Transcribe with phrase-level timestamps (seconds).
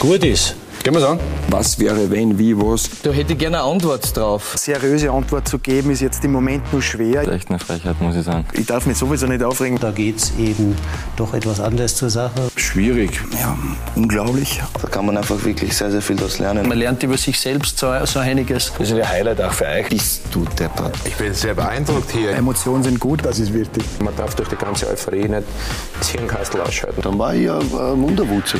[0.00, 0.56] gut ist.
[0.82, 1.20] Können wir sagen?
[1.50, 2.88] Was wäre, wenn, wie, was?
[3.02, 4.54] Da hätte ich gerne eine Antwort drauf.
[4.56, 7.28] Seriöse Antwort zu geben, ist jetzt im Moment nur schwer.
[7.28, 8.46] Echt eine Frechheit, muss ich sagen.
[8.54, 9.78] Ich darf mich sowieso nicht aufregen.
[9.78, 10.74] Da geht es eben
[11.16, 12.50] doch etwas anders zur Sache.
[12.56, 13.20] Schwierig.
[13.38, 13.58] Ja,
[13.94, 14.62] unglaublich.
[14.80, 16.66] Da kann man einfach wirklich sehr, sehr viel daraus lernen.
[16.66, 18.72] Man lernt über sich selbst so, so einiges.
[18.78, 19.90] Das ist ein Highlight auch für euch.
[19.90, 20.94] Bist du deppert.
[21.04, 22.30] Ich bin sehr beeindruckt hier.
[22.30, 23.84] Emotionen sind gut, das ist wichtig.
[24.02, 25.42] Man darf durch die ganze Euphorie nicht
[25.98, 27.02] das Hirnkastel ausschalten.
[27.02, 28.56] Dann war ich ja äh, Wunderwutze.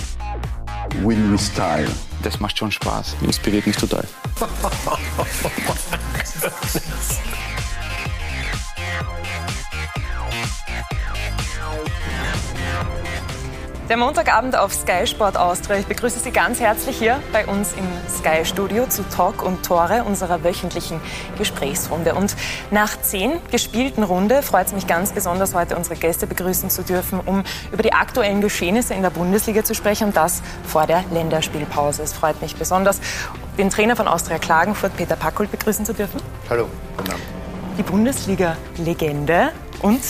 [1.02, 1.88] Win with Style.
[2.22, 3.16] Das macht schon Spaß.
[3.22, 4.06] Inspiriert mich total.
[13.90, 15.78] Der Montagabend auf Sky Sport Austria.
[15.78, 20.04] Ich begrüße Sie ganz herzlich hier bei uns im Sky Studio zu Talk und Tore
[20.04, 21.00] unserer wöchentlichen
[21.36, 22.14] Gesprächsrunde.
[22.14, 22.36] Und
[22.70, 27.18] nach zehn gespielten Runde freut es mich ganz besonders, heute unsere Gäste begrüßen zu dürfen,
[27.18, 32.04] um über die aktuellen Geschehnisse in der Bundesliga zu sprechen und das vor der Länderspielpause.
[32.04, 33.00] Es freut mich besonders,
[33.58, 36.22] den Trainer von Austria Klagenfurt, Peter Packold, begrüßen zu dürfen.
[36.48, 36.68] Hallo.
[37.76, 39.50] Die Bundesliga-Legende
[39.82, 40.00] und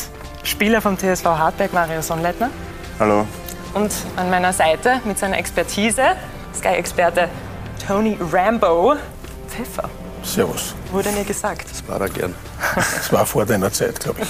[0.42, 2.50] Spieler vom TSV Hartberg, Mario Sonnleitner.
[2.98, 3.26] Hallo.
[3.74, 6.16] Und an meiner Seite mit seiner Expertise,
[6.54, 7.28] Sky-Experte
[7.86, 8.96] Tony Rambo
[9.48, 9.88] Pfeffer.
[10.22, 10.74] Servus.
[10.90, 11.70] Wurde mir gesagt.
[11.70, 12.34] Das war er gern.
[12.74, 14.28] Das war vor deiner Zeit, glaube ich.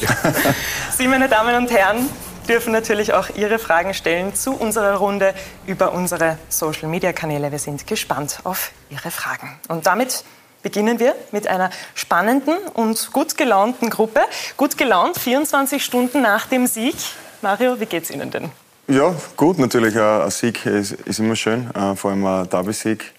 [0.97, 2.09] Sie, meine Damen und Herren,
[2.49, 5.35] dürfen natürlich auch Ihre Fragen stellen zu unserer Runde
[5.67, 7.51] über unsere Social-Media-Kanäle.
[7.51, 9.59] Wir sind gespannt auf Ihre Fragen.
[9.69, 10.25] Und damit
[10.63, 14.21] beginnen wir mit einer spannenden und gut gelaunten Gruppe.
[14.57, 16.97] Gut gelaunt, 24 Stunden nach dem Sieg.
[17.43, 18.51] Mario, wie geht's Ihnen denn?
[18.91, 19.95] Ja, gut natürlich.
[19.95, 23.13] Äh, Ein Sieg ist, ist immer schön, äh, vor allem ein Derby-Sieg.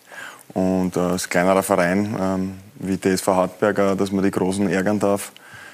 [0.54, 5.32] Und äh, als kleinerer Verein ähm, wie TSV Hartberg, dass man die Großen ärgern darf,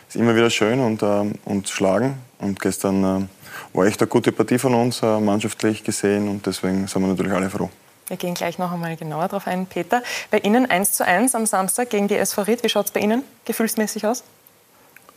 [0.08, 2.14] ist immer wieder schön und, ähm, und schlagen.
[2.38, 3.30] Und gestern ähm,
[3.74, 6.30] war echt eine gute Partie von uns, mannschaftlich gesehen.
[6.30, 7.72] Und deswegen sind wir natürlich alle froh.
[8.08, 9.66] Wir gehen gleich noch einmal genauer darauf ein.
[9.66, 12.64] Peter, bei Ihnen 1 zu 1 am Samstag gegen die SV Ried.
[12.64, 14.24] Wie schaut es bei Ihnen gefühlsmäßig aus?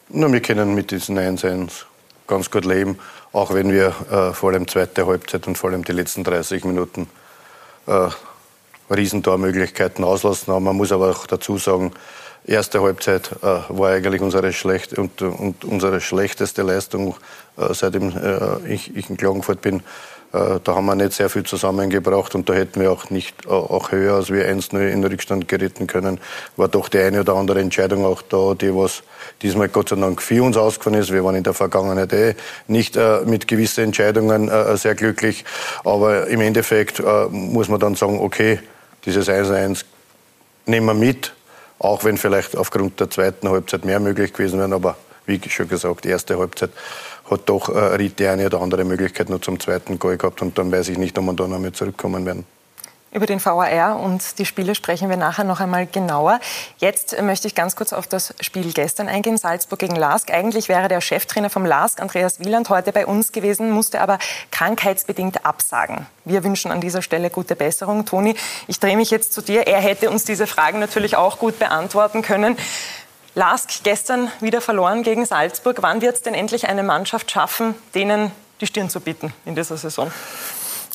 [0.09, 1.85] Na, wir können mit diesen 1-1
[2.31, 2.99] ganz gut leben,
[3.33, 7.09] auch wenn wir äh, vor allem zweite Halbzeit und vor allem die letzten 30 Minuten
[7.87, 8.09] äh,
[8.89, 10.65] Riesentormöglichkeiten auslassen haben.
[10.65, 11.93] Man muss aber auch dazu sagen,
[12.45, 17.15] erste Halbzeit äh, war eigentlich unsere, schlecht, und, und unsere schlechteste Leistung,
[17.57, 19.83] äh, seitdem äh, ich, ich in Klagenfurt bin.
[20.33, 23.49] Äh, da haben wir nicht sehr viel zusammengebracht und da hätten wir auch nicht äh,
[23.49, 26.21] auch höher als wir 1-0 in Rückstand geritten können.
[26.57, 29.03] War doch die eine oder andere Entscheidung auch da, die was
[29.43, 31.13] diesmal Gott sei Dank für uns ausgefallen ist.
[31.13, 32.37] Wir waren in der Vergangenheit eh
[32.69, 35.45] nicht äh, mit gewissen Entscheidungen sehr glücklich.
[35.85, 38.61] Aber im Endeffekt muss man dann sagen, okay,
[39.05, 39.85] dieses 1-1
[40.67, 41.33] nehmen wir mit,
[41.81, 44.73] auch wenn vielleicht aufgrund der zweiten Halbzeit mehr möglich gewesen wäre.
[44.73, 44.97] Aber
[45.27, 46.71] wie schon gesagt, die erste Halbzeit
[47.29, 50.43] hat doch äh, Ried die eine oder andere Möglichkeit nur zum zweiten Goal gehabt.
[50.43, 52.45] Und dann weiß ich nicht, ob wir da noch mehr zurückkommen werden.
[53.13, 56.39] Über den VAR und die Spiele sprechen wir nachher noch einmal genauer.
[56.79, 60.31] Jetzt möchte ich ganz kurz auf das Spiel gestern eingehen, Salzburg gegen Lask.
[60.31, 64.21] Eigentlich wäre der Cheftrainer vom Lask, Andreas Wieland, heute bei uns gewesen, musste aber
[64.53, 66.07] krankheitsbedingt absagen.
[66.25, 68.07] Wir wünschen an dieser Stelle gute Besserung.
[68.07, 68.37] Toni,
[68.69, 69.67] ich drehe mich jetzt zu dir.
[69.67, 72.57] Er hätte uns diese Fragen natürlich auch gut beantworten können.
[73.35, 75.79] Lask gestern wieder verloren gegen Salzburg.
[75.81, 79.77] Wann wird es denn endlich eine Mannschaft schaffen, denen die Stirn zu bieten in dieser
[79.77, 80.13] Saison?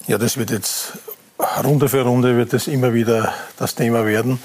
[0.08, 0.94] Ja, das wird jetzt
[1.40, 4.42] Runde für Runde wird es immer wieder das Thema werden.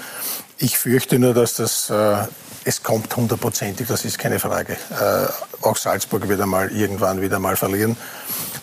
[0.57, 2.17] Ich fürchte nur, dass das äh,
[2.63, 4.73] es kommt hundertprozentig, das ist keine Frage.
[4.73, 7.97] Äh, auch Salzburg wird einmal irgendwann wieder mal verlieren.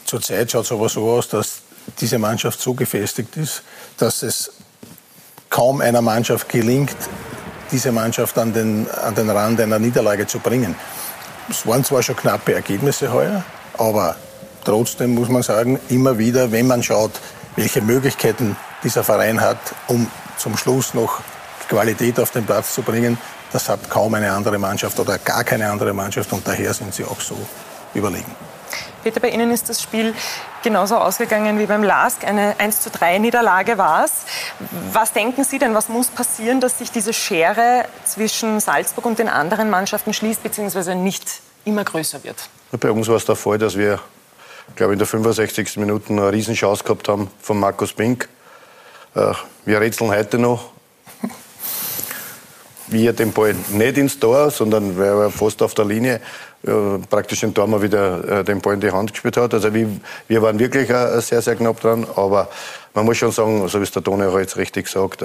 [0.05, 1.63] Zurzeit schaut es aber so aus, dass
[2.01, 3.63] diese Mannschaft so gefestigt ist,
[3.97, 4.53] dass es
[5.51, 6.97] kaum einer Mannschaft gelingt,
[7.73, 10.77] diese Mannschaft an den, an den Rand einer Niederlage zu bringen.
[11.51, 13.43] Es waren zwar schon knappe Ergebnisse heuer,
[13.77, 14.17] aber
[14.65, 17.13] trotzdem muss man sagen, immer wieder, wenn man schaut,
[17.59, 19.59] welche Möglichkeiten dieser Verein hat,
[19.89, 21.21] um zum Schluss noch
[21.69, 23.19] Qualität auf den Platz zu bringen,
[23.53, 27.05] das hat kaum eine andere Mannschaft oder gar keine andere Mannschaft und daher sind sie
[27.05, 27.37] auch so
[27.95, 28.35] überlegen.
[29.03, 30.15] Peter, bei Ihnen ist das Spiel
[30.63, 32.25] genauso ausgegangen wie beim LASK.
[32.25, 34.13] Eine 1 zu 3 Niederlage war es.
[34.93, 39.29] Was denken Sie denn, was muss passieren, dass sich diese Schere zwischen Salzburg und den
[39.29, 42.37] anderen Mannschaften schließt, beziehungsweise nicht immer größer wird?
[42.73, 44.01] Bei uns war es der Fall, dass wir,
[44.77, 45.77] glaube in der 65.
[45.77, 48.29] Minute eine Riesenchance gehabt haben von Markus Bink.
[49.15, 49.33] Äh,
[49.65, 50.71] Wir rätseln heute noch,
[52.89, 56.21] wie er den Ball nicht ins Tor, sondern weil er fast auf der Linie
[56.67, 59.55] äh, praktisch den Tormann wieder äh, den Ball in die Hand gespielt hat.
[59.55, 62.07] Also wir, waren wirklich sehr, sehr knapp dran.
[62.17, 62.49] Aber
[62.95, 65.23] man muss schon sagen, so wie es der Toni auch jetzt richtig sagt,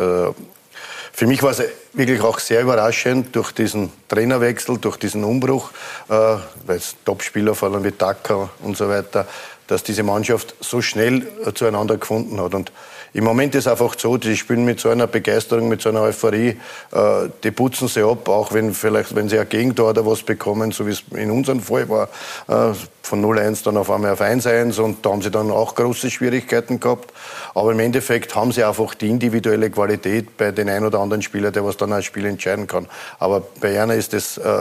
[1.16, 1.62] für mich war es
[1.94, 5.70] wirklich auch sehr überraschend durch diesen Trainerwechsel, durch diesen Umbruch,
[6.10, 9.28] äh, weil es Topspieler fallen wie Taka und so weiter,
[9.68, 12.56] dass diese Mannschaft so schnell äh, zueinander gefunden hat.
[12.56, 12.72] Und
[13.14, 16.58] im Moment ist einfach so, die spielen mit so einer Begeisterung, mit so einer Euphorie,
[16.92, 20.72] äh, die putzen sie ab, auch wenn vielleicht, wenn sie ein Gegentor oder was bekommen,
[20.72, 22.10] so wie es in unserem Fall war,
[22.48, 22.74] äh,
[23.04, 26.80] von 0-1 dann auf einmal auf 1-1 und da haben sie dann auch große Schwierigkeiten
[26.80, 27.14] gehabt.
[27.54, 31.52] Aber im Endeffekt haben sie einfach die individuelle Qualität bei den ein oder anderen Spieler,
[31.52, 32.88] der was dann ein Spiel entscheiden kann.
[33.20, 34.52] Aber bei Jana ist das, äh,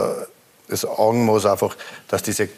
[0.67, 1.75] das Augenmaß einfach,
[2.07, 2.49] dass diese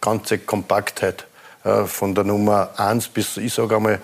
[0.00, 1.26] ganze Kompaktheit
[1.62, 4.00] äh, von der Nummer 1 bis, ich sage einmal,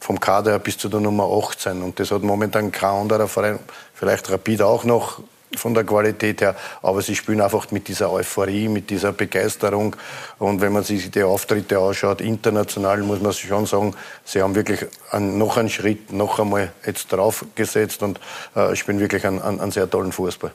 [0.00, 1.82] vom Kader bis zu der Nummer 18.
[1.82, 3.60] Und das hat momentan kein anderer Verein,
[3.94, 5.22] vielleicht Rapid auch noch
[5.56, 9.96] von der Qualität her, aber sie spielen einfach mit dieser Euphorie, mit dieser Begeisterung.
[10.38, 13.94] Und wenn man sich die Auftritte anschaut, international muss man schon sagen,
[14.24, 18.20] sie haben wirklich einen, noch einen Schritt noch einmal jetzt draufgesetzt und
[18.54, 20.52] äh, spielen wirklich einen, einen sehr tollen Fußball.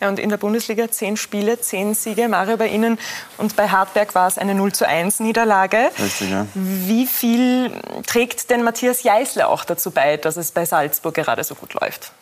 [0.00, 2.28] Ja, und in der Bundesliga zehn Spiele, zehn Siege.
[2.28, 2.98] Mario bei Ihnen
[3.38, 5.90] und bei Hartberg war es eine 0 zu 1 Niederlage.
[5.98, 6.46] Richtig, ja.
[6.54, 7.72] Wie viel
[8.06, 12.12] trägt denn Matthias Jeißle auch dazu bei, dass es bei Salzburg gerade so gut läuft?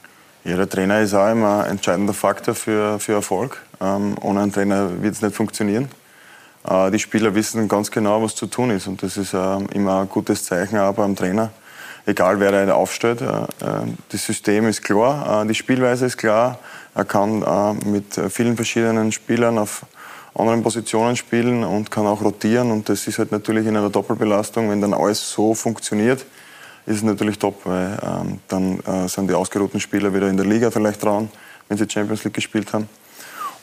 [0.44, 3.62] Ja, der Trainer ist auch immer ein entscheidender Faktor für, für Erfolg.
[3.80, 5.90] Ähm, ohne einen Trainer wird es nicht funktionieren.
[6.68, 8.86] Äh, die Spieler wissen ganz genau, was zu tun ist.
[8.86, 11.50] Und das ist äh, immer ein gutes Zeichen auch beim Trainer.
[12.06, 13.20] Egal, wer da aufstellt.
[13.20, 13.46] Äh, äh,
[14.10, 16.58] das System ist klar, äh, die Spielweise ist klar.
[16.98, 19.86] Er kann äh, mit vielen verschiedenen Spielern auf
[20.34, 22.72] anderen Positionen spielen und kann auch rotieren.
[22.72, 26.26] Und das ist halt natürlich in einer Doppelbelastung, wenn dann alles so funktioniert,
[26.86, 30.44] ist es natürlich top, weil ähm, dann äh, sind die ausgeruhten Spieler wieder in der
[30.44, 31.30] Liga vielleicht dran,
[31.68, 32.88] wenn sie Champions League gespielt haben.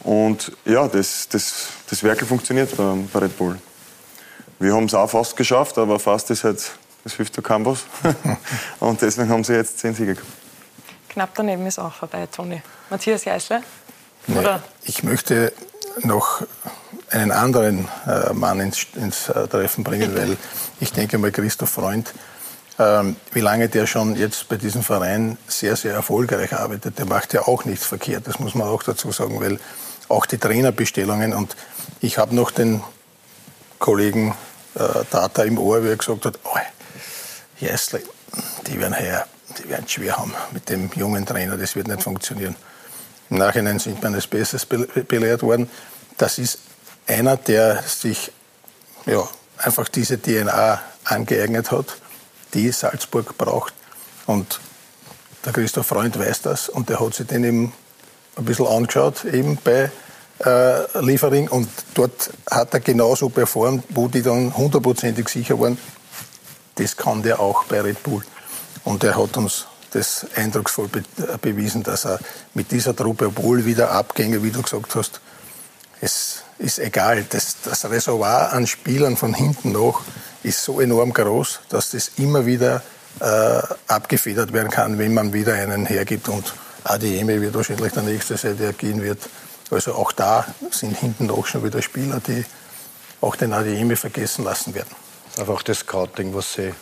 [0.05, 3.57] Und ja, das, das, das Werkel funktioniert bei, bei Red Bull.
[4.59, 6.71] Wir haben es auch fast geschafft, aber fast ist halt
[7.03, 7.83] das fünfte Campus.
[8.79, 10.44] und deswegen haben sie jetzt zehn Siege gehabt.
[11.15, 12.61] Knapp daneben ist auch vorbei, Toni.
[12.89, 13.63] Matthias Jeißle?
[14.27, 14.45] Nee,
[14.83, 15.53] ich möchte
[16.03, 16.41] noch
[17.09, 20.35] einen anderen äh, Mann ins, ins äh, Treffen bringen, weil
[20.81, 22.13] ich denke mal, Christoph Freund,
[22.79, 27.31] ähm, wie lange der schon jetzt bei diesem Verein sehr, sehr erfolgreich arbeitet, der macht
[27.31, 29.57] ja auch nichts verkehrt, das muss man auch dazu sagen, weil
[30.09, 31.55] auch die Trainerbestellungen und
[32.01, 32.83] ich habe noch den
[33.79, 34.35] Kollegen
[34.73, 36.57] äh, Tata im Ohr, wie er gesagt hat, oh,
[37.61, 38.01] Jeißle,
[38.67, 39.25] die werden her
[39.57, 42.55] die werden es schwer haben mit dem jungen Trainer, das wird nicht funktionieren.
[43.29, 45.69] Im Nachhinein sind wir eines Besseres belehrt worden.
[46.17, 46.59] Das ist
[47.07, 48.31] einer, der sich
[49.05, 51.97] ja, einfach diese DNA angeeignet hat,
[52.53, 53.73] die Salzburg braucht.
[54.25, 54.59] Und
[55.43, 57.73] der Christoph Freund weiß das und der hat sich den eben
[58.35, 59.91] ein bisschen angeschaut, eben bei
[60.43, 61.47] äh, Liefering.
[61.47, 65.77] Und dort hat er genauso performt, wo die dann hundertprozentig sicher waren,
[66.75, 68.23] das kann der auch bei Red Bull.
[68.85, 71.03] Und er hat uns das eindrucksvoll be
[71.41, 72.19] bewiesen, dass er
[72.53, 75.19] mit dieser Truppe, obwohl wieder Abgänge, wie du gesagt hast,
[76.01, 77.25] es ist egal.
[77.29, 80.03] Das, das Reservoir an Spielern von hinten noch
[80.43, 82.83] ist so enorm groß, dass das immer wieder
[83.19, 86.27] äh, abgefedert werden kann, wenn man wieder einen hergibt.
[86.29, 86.53] Und
[86.83, 89.19] ADM wird wahrscheinlich der nächste sein, der gehen wird.
[89.71, 92.45] Also auch da sind hinten noch schon wieder Spieler, die
[93.21, 94.95] auch den ADM vergessen lassen werden.
[95.39, 96.73] Einfach das Scouting, was sie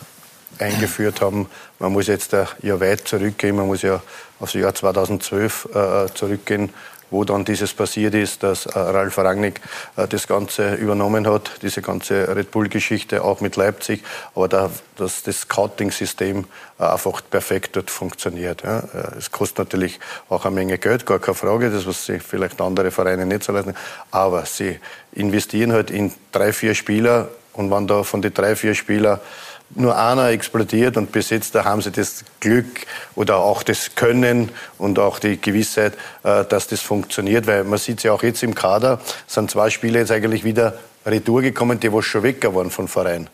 [0.58, 1.48] eingeführt haben.
[1.78, 4.02] Man muss jetzt Jahr weit zurückgehen, man muss ja
[4.40, 6.70] aufs Jahr 2012 äh, zurückgehen,
[7.14, 9.60] wo dann dieses passiert ist, dass äh, Ralf Rangnick
[9.96, 14.02] äh, das Ganze übernommen hat, diese ganze Red Bull-Geschichte, auch mit Leipzig,
[14.34, 16.44] aber da, dass das Scouting-System
[16.78, 18.62] äh, einfach perfekt dort funktioniert.
[18.64, 18.80] Ja.
[18.80, 22.60] Äh, es kostet natürlich auch eine Menge Geld, gar keine Frage, das was sich vielleicht
[22.60, 23.74] andere Vereine nicht so leisten,
[24.10, 24.80] aber sie
[25.12, 29.20] investieren halt in drei, vier Spieler und wenn da von den drei, vier Spielern
[29.76, 34.98] nur einer explodiert und bis da haben sie das Glück oder auch das Können und
[34.98, 39.00] auch die Gewissheit, äh, dass das funktioniert, weil man sieht ja auch jetzt im Kader,
[39.26, 40.74] sind zwei Spiele jetzt eigentlich wieder
[41.06, 43.28] retour gekommen, die was schon weg waren vom Verein.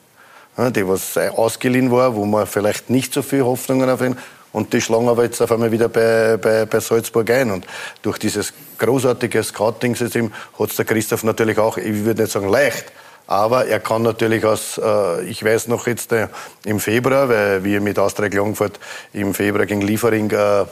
[0.56, 4.16] Die was ausgeliehen war, wo man vielleicht nicht so viel Hoffnungen auf ihn
[4.52, 7.50] und die schlagen aber jetzt auf einmal wieder bei, bei, bei Salzburg ein.
[7.50, 7.66] Und
[8.02, 12.92] durch dieses großartige Scouting-System hat es der Christoph natürlich auch, ich würde nicht sagen leicht,
[13.30, 16.26] aber er kann natürlich aus, äh, ich weiß noch jetzt äh,
[16.64, 18.80] im Februar, weil wir mit Austria Klagenfurt
[19.12, 20.66] im Februar gegen Liefering äh, äh,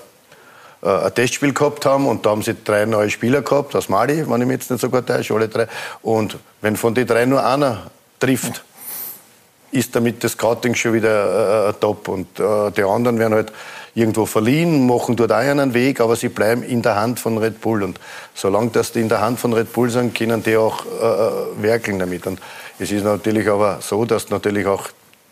[0.82, 4.40] ein Testspiel gehabt haben und da haben sie drei neue Spieler gehabt, aus Mali, wenn
[4.40, 5.68] ich mich jetzt nicht so gut täusche, alle drei.
[6.02, 8.64] Und wenn von den drei nur einer trifft,
[9.70, 12.08] ist damit das Scouting schon wieder äh, top.
[12.08, 13.52] Und äh, die anderen werden halt
[13.98, 17.60] irgendwo verliehen, machen dort auch einen Weg, aber sie bleiben in der Hand von Red
[17.60, 17.82] Bull.
[17.82, 17.98] Und
[18.34, 21.98] solange das die in der Hand von Red Bull sind, können die auch äh, werkeln
[21.98, 22.26] damit.
[22.26, 22.40] Und
[22.78, 24.88] es ist natürlich aber so, dass du natürlich auch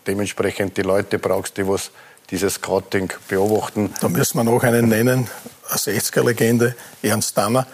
[0.07, 1.91] dementsprechend die Leute brauchst, die was
[2.31, 3.95] dieses Scouting beobachten.
[4.01, 5.29] Da müssen wir noch einen nennen,
[5.69, 7.67] eine 60er-Legende, Ernst Danner,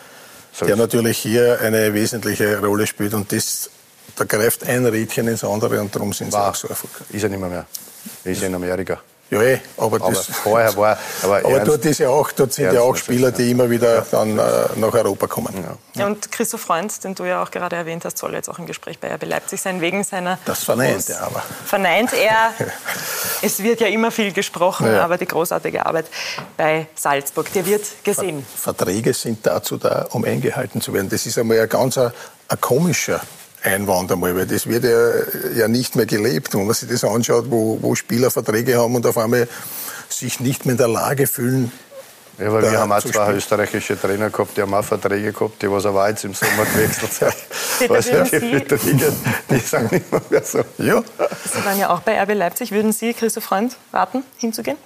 [0.53, 3.15] so der natürlich hier eine wesentliche Rolle spielt.
[3.15, 3.71] Und das,
[4.15, 7.09] da greift ein Rädchen ins andere und darum sind sie auch so erfolgreich.
[7.11, 7.67] Ist er nicht mehr mehr.
[8.25, 9.01] Er ist in Amerika.
[9.33, 10.99] Ja, eh, aber, aber das, vorher war.
[11.23, 14.07] Aber, aber dort, ist ja auch, dort sind ernst, ja auch Spieler, die immer wieder
[14.11, 14.43] dann äh,
[14.77, 15.55] nach Europa kommen.
[15.55, 16.03] Ja.
[16.03, 16.07] ja.
[16.07, 18.99] und Christoph Freund, den du ja auch gerade erwähnt hast, soll jetzt auch im Gespräch
[18.99, 20.39] bei RB Leipzig sein, wegen seiner.
[20.45, 21.43] Das verneint er aber.
[21.65, 22.53] Verneint er.
[23.43, 25.03] es wird ja immer viel gesprochen, ja.
[25.03, 26.09] aber die großartige Arbeit
[26.59, 28.45] bei Salzburg, der wird gesehen.
[28.55, 31.09] Verträge sind dazu da, um eingehalten zu werden.
[31.09, 32.13] Das ist einmal ein ganz ein,
[32.49, 33.23] ein komischer
[33.63, 36.55] Einwand einmal, weil das wird ja, ja nicht mehr gelebt.
[36.55, 39.49] Wenn man sich das anschaut, wo, wo Spieler Verträge haben und auf einmal
[40.09, 41.73] sich nicht mehr in der Lage fühlen,
[42.39, 43.37] ja, aber wir haben auch zwei spielen.
[43.37, 47.13] österreichische Trainer gehabt, die haben auch Verträge gehabt, die was aber jetzt im Sommer gewechselt
[47.13, 47.35] sind.
[47.91, 49.13] Was ja die Verträge,
[49.51, 50.59] die sind nicht mehr so.
[50.79, 51.03] Ja.
[51.53, 52.71] Sie waren ja auch bei RB Leipzig.
[52.71, 54.77] Würden Sie, Christoph Freund, raten, hinzugehen?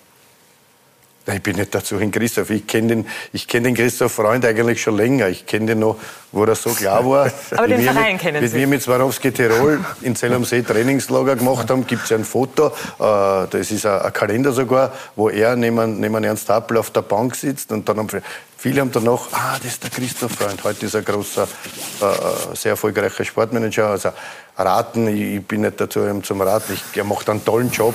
[1.34, 2.50] Ich bin nicht dazu in Christoph.
[2.50, 3.06] Ich kenne den,
[3.48, 5.28] kenn den Christoph Freund eigentlich schon länger.
[5.28, 5.96] Ich kenne den noch,
[6.30, 7.30] wo er so klar war.
[7.56, 8.54] Aber den Verein mit, kennen Sie?
[8.54, 12.24] Wie wir mit Swarovski Tirol in Zell am See Trainingslager gemacht haben, gibt es ein
[12.24, 12.68] Foto.
[12.68, 17.34] Äh, das ist ein, Kalender sogar, wo er neben, neben Ernst Happel auf der Bank
[17.34, 17.72] sitzt.
[17.72, 18.22] Und dann haben
[18.56, 20.62] viele haben danach, ah, das ist der Christoph Freund.
[20.62, 23.88] Heute ist er ein großer, äh, sehr erfolgreicher Sportmanager.
[23.88, 24.10] Also
[24.56, 26.72] raten, ich, bin nicht dazu zum Raten.
[26.72, 27.94] Ich, er macht einen tollen Job.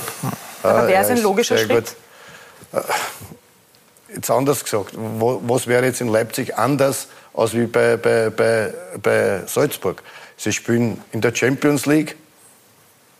[0.63, 1.69] Aber wäre es ein logischer Schritt?
[1.69, 1.95] Gut.
[2.73, 2.81] Äh,
[4.15, 9.41] jetzt anders gesagt, was wäre jetzt in Leipzig anders als wie bei, bei, bei, bei
[9.45, 10.03] Salzburg?
[10.37, 12.15] Sie spielen in der Champions League.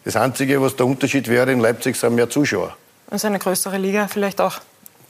[0.03, 2.75] Das Einzige, was der Unterschied wäre, in Leipzig sind mehr Zuschauer.
[3.09, 4.59] Also eine größere Liga vielleicht auch?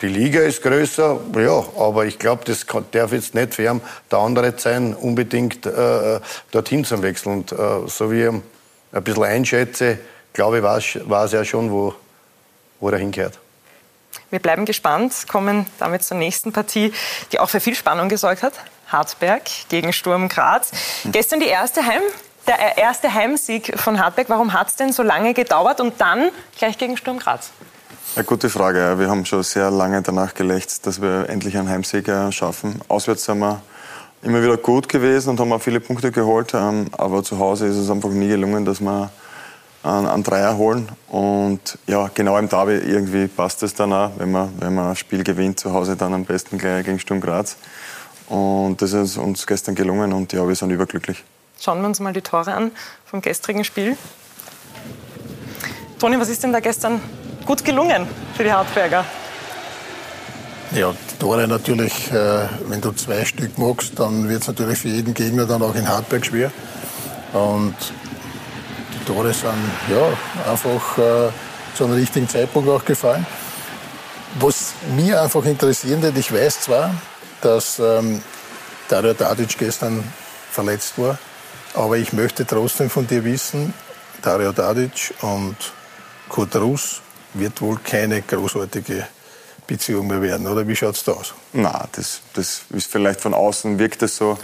[0.01, 3.79] Die Liga ist größer, ja, aber ich glaube, das kann, darf jetzt nicht für
[4.11, 6.19] der andere sein, unbedingt äh,
[6.51, 7.33] dorthin zu wechseln.
[7.33, 9.99] Und äh, so wie ich ein bisschen einschätze,
[10.33, 11.93] glaube ich, weiß es ja schon, wo,
[12.79, 13.37] wo er hingehört.
[14.31, 16.93] Wir bleiben gespannt, kommen damit zur nächsten Partie,
[17.33, 18.53] die auch für viel Spannung gesorgt hat.
[18.87, 20.71] Hartberg gegen Sturm Graz.
[21.03, 21.11] Hm.
[21.11, 22.01] Gestern die erste Heim,
[22.47, 24.29] der erste Heimsieg von Hartberg.
[24.29, 27.51] Warum hat es denn so lange gedauert und dann gleich gegen Sturm Graz?
[28.15, 28.99] Eine gute Frage.
[28.99, 32.81] Wir haben schon sehr lange danach gelächzt, dass wir endlich einen Heimsieg äh, schaffen.
[32.87, 33.61] Auswärts sind wir
[34.21, 36.53] immer wieder gut gewesen und haben auch viele Punkte geholt.
[36.53, 39.11] Ähm, aber zu Hause ist es einfach nie gelungen, dass wir
[39.83, 40.89] einen, einen Dreier holen.
[41.07, 44.95] Und ja, genau im Derby irgendwie passt es dann auch, wenn man, wenn man ein
[44.95, 47.57] Spiel gewinnt, zu Hause dann am besten gleich gegen Sturm Graz.
[48.27, 51.23] Und das ist uns gestern gelungen und ja, wir sind überglücklich.
[51.59, 52.71] Schauen wir uns mal die Tore an
[53.05, 53.97] vom gestrigen Spiel.
[55.99, 57.01] Toni, was ist denn da gestern
[57.45, 59.05] gut gelungen für die Hartberger?
[60.73, 64.87] Ja, die Tore natürlich, äh, wenn du zwei Stück magst, dann wird es natürlich für
[64.87, 66.51] jeden Gegner dann auch in Hartberg schwer.
[67.33, 67.75] Und
[69.11, 69.51] Tore sind
[69.89, 73.25] ja, einfach äh, einem richtigen Zeitpunkt auch gefallen.
[74.39, 76.95] Was mir einfach interessieren wird, ich weiß zwar,
[77.41, 78.23] dass ähm,
[78.87, 80.01] Dario Dadic gestern
[80.49, 81.17] verletzt war,
[81.73, 83.73] aber ich möchte trotzdem von dir wissen,
[84.21, 85.57] Dario Dadic und
[86.29, 87.01] Kurt Russ
[87.33, 89.05] wird wohl keine großartige
[89.67, 91.33] Beziehung mehr werden, oder wie schaut es da aus?
[91.51, 94.37] Na, das, das ist vielleicht von außen wirkt es so,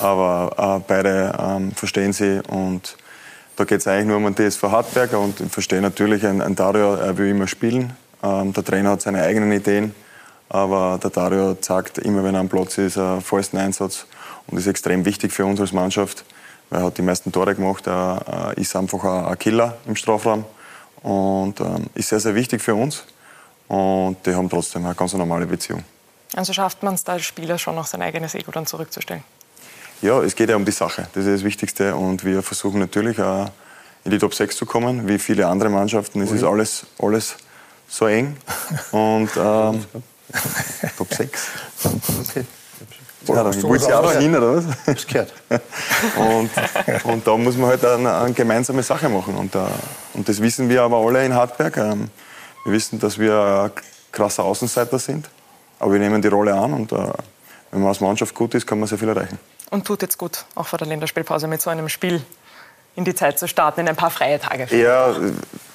[0.00, 2.96] aber äh, beide ähm, verstehen sie und
[3.56, 6.54] da geht es eigentlich nur um den TSV Hartberger und ich verstehe natürlich, ein, ein
[6.54, 7.96] Dario er will immer spielen.
[8.22, 9.94] Ähm, der Trainer hat seine eigenen Ideen,
[10.48, 14.06] aber der Dario zeigt immer, wenn er am Platz ist, einen vollsten Einsatz
[14.46, 16.24] und ist extrem wichtig für uns als Mannschaft,
[16.68, 17.86] weil er hat die meisten Tore gemacht.
[17.86, 20.44] Er, er ist einfach ein, Killer im Strafraum
[21.02, 23.04] und ähm, ist sehr, sehr wichtig für uns.
[23.68, 25.82] Und die haben trotzdem eine ganz normale Beziehung.
[26.34, 29.24] Also schafft man es da als Spieler schon noch sein eigenes Ego dann zurückzustellen?
[30.02, 31.08] Ja, es geht ja um die Sache.
[31.14, 31.94] Das ist das Wichtigste.
[31.94, 33.50] Und wir versuchen natürlich auch
[34.04, 36.20] in die Top 6 zu kommen, wie viele andere Mannschaften.
[36.20, 37.36] Es ist alles, alles
[37.88, 38.36] so eng.
[38.92, 39.84] Und ähm,
[40.96, 41.48] Top 6.
[41.84, 42.44] Okay.
[43.28, 44.64] Ja, dann wollt ihr auch noch hin, oder was?
[44.86, 45.32] Das gehört.
[46.16, 46.50] und,
[47.04, 49.34] und da muss man halt eine, eine gemeinsame Sache machen.
[49.34, 49.66] Und, uh,
[50.14, 51.76] und das wissen wir aber alle in Hartberg.
[51.76, 52.08] Ähm,
[52.64, 53.72] wir wissen, dass wir
[54.12, 55.28] krasser Außenseiter sind.
[55.78, 57.12] Aber wir nehmen die Rolle an und uh,
[57.70, 59.38] wenn man als Mannschaft gut ist, kann man sehr viel erreichen.
[59.70, 62.22] Und tut jetzt gut, auch vor der Länderspielpause mit so einem Spiel
[62.94, 64.66] in die Zeit zu starten, in ein paar freie Tage.
[64.76, 65.14] Ja,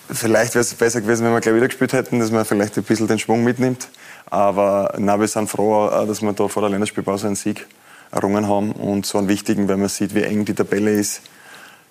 [0.10, 2.84] vielleicht wäre es besser gewesen, wenn wir gleich wieder gespielt hätten, dass man vielleicht ein
[2.84, 3.90] bisschen den Schwung mitnimmt.
[4.30, 7.68] Aber na, wir sind froh, äh, dass wir da vor der Länderspielpause einen Sieg
[8.12, 11.22] errungen haben und so einen wichtigen, weil man sieht, wie eng die Tabelle ist.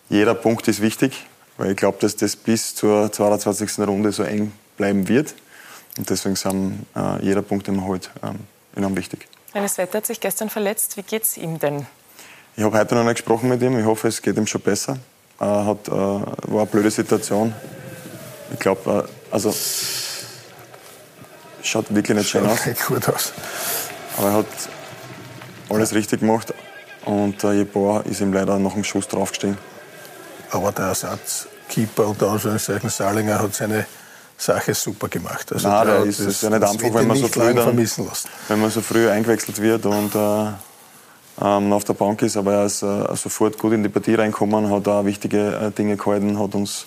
[0.08, 1.26] Jeder Punkt ist wichtig,
[1.56, 3.78] weil ich glaube, dass das bis zur 22.
[3.86, 5.34] Runde so eng bleiben wird.
[5.96, 8.40] Und deswegen sind äh, jeder Punkt, den man holt, ähm,
[8.74, 9.29] enorm wichtig.
[9.54, 10.96] Dennis Wetter hat sich gestern verletzt.
[10.96, 11.86] Wie geht es ihm denn?
[12.56, 13.78] Ich habe heute noch nicht gesprochen mit ihm.
[13.78, 14.98] Ich hoffe, es geht ihm schon besser.
[15.40, 17.54] Äh, hat, äh, war eine blöde Situation.
[18.52, 19.54] Ich glaube, äh, also
[21.62, 22.60] schaut wirklich nicht schön aus.
[22.64, 23.32] Schaut gut aus.
[24.18, 24.46] Aber er hat
[25.68, 26.54] alles richtig gemacht.
[27.04, 29.58] Und äh, Jeboa ist ihm leider nach dem Schuss draufgestiegen.
[30.50, 33.86] Aber der Ersatzkeeper unter Anführungszeichen Salinger hat seine
[34.40, 35.52] Sache super gemacht.
[35.52, 37.76] Also Nein, der ist, ist ja nicht einfach, wenn man, so früh dann,
[38.48, 40.46] wenn man so früh eingewechselt wird und äh,
[41.42, 42.36] ähm, auf der Bank ist.
[42.36, 45.96] Aber er ist äh, sofort gut in die Partie reingekommen, hat da wichtige äh, Dinge
[45.96, 46.86] gehalten, hat uns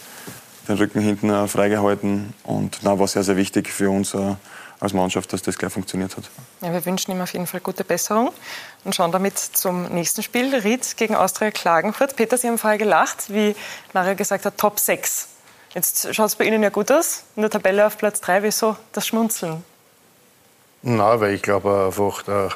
[0.68, 2.34] den Rücken hinten äh, freigehalten.
[2.44, 4.36] Und na, war sehr, sehr wichtig für uns äh,
[4.80, 6.24] als Mannschaft, dass das gleich funktioniert hat.
[6.62, 8.32] Ja, wir wünschen ihm auf jeden Fall gute Besserung
[8.84, 10.56] und schauen damit zum nächsten Spiel.
[10.56, 12.16] Ried gegen Austria Klagenfurt.
[12.16, 13.56] Peter, Sie haben vorher gelacht, wie
[13.94, 15.28] Mario gesagt hat, Top 6.
[15.74, 17.24] Jetzt schaut es bei Ihnen ja gut aus.
[17.36, 18.44] In der Tabelle auf Platz 3.
[18.44, 19.64] Wieso das Schmunzeln?
[20.84, 22.50] Na, weil ich glaube einfach, der,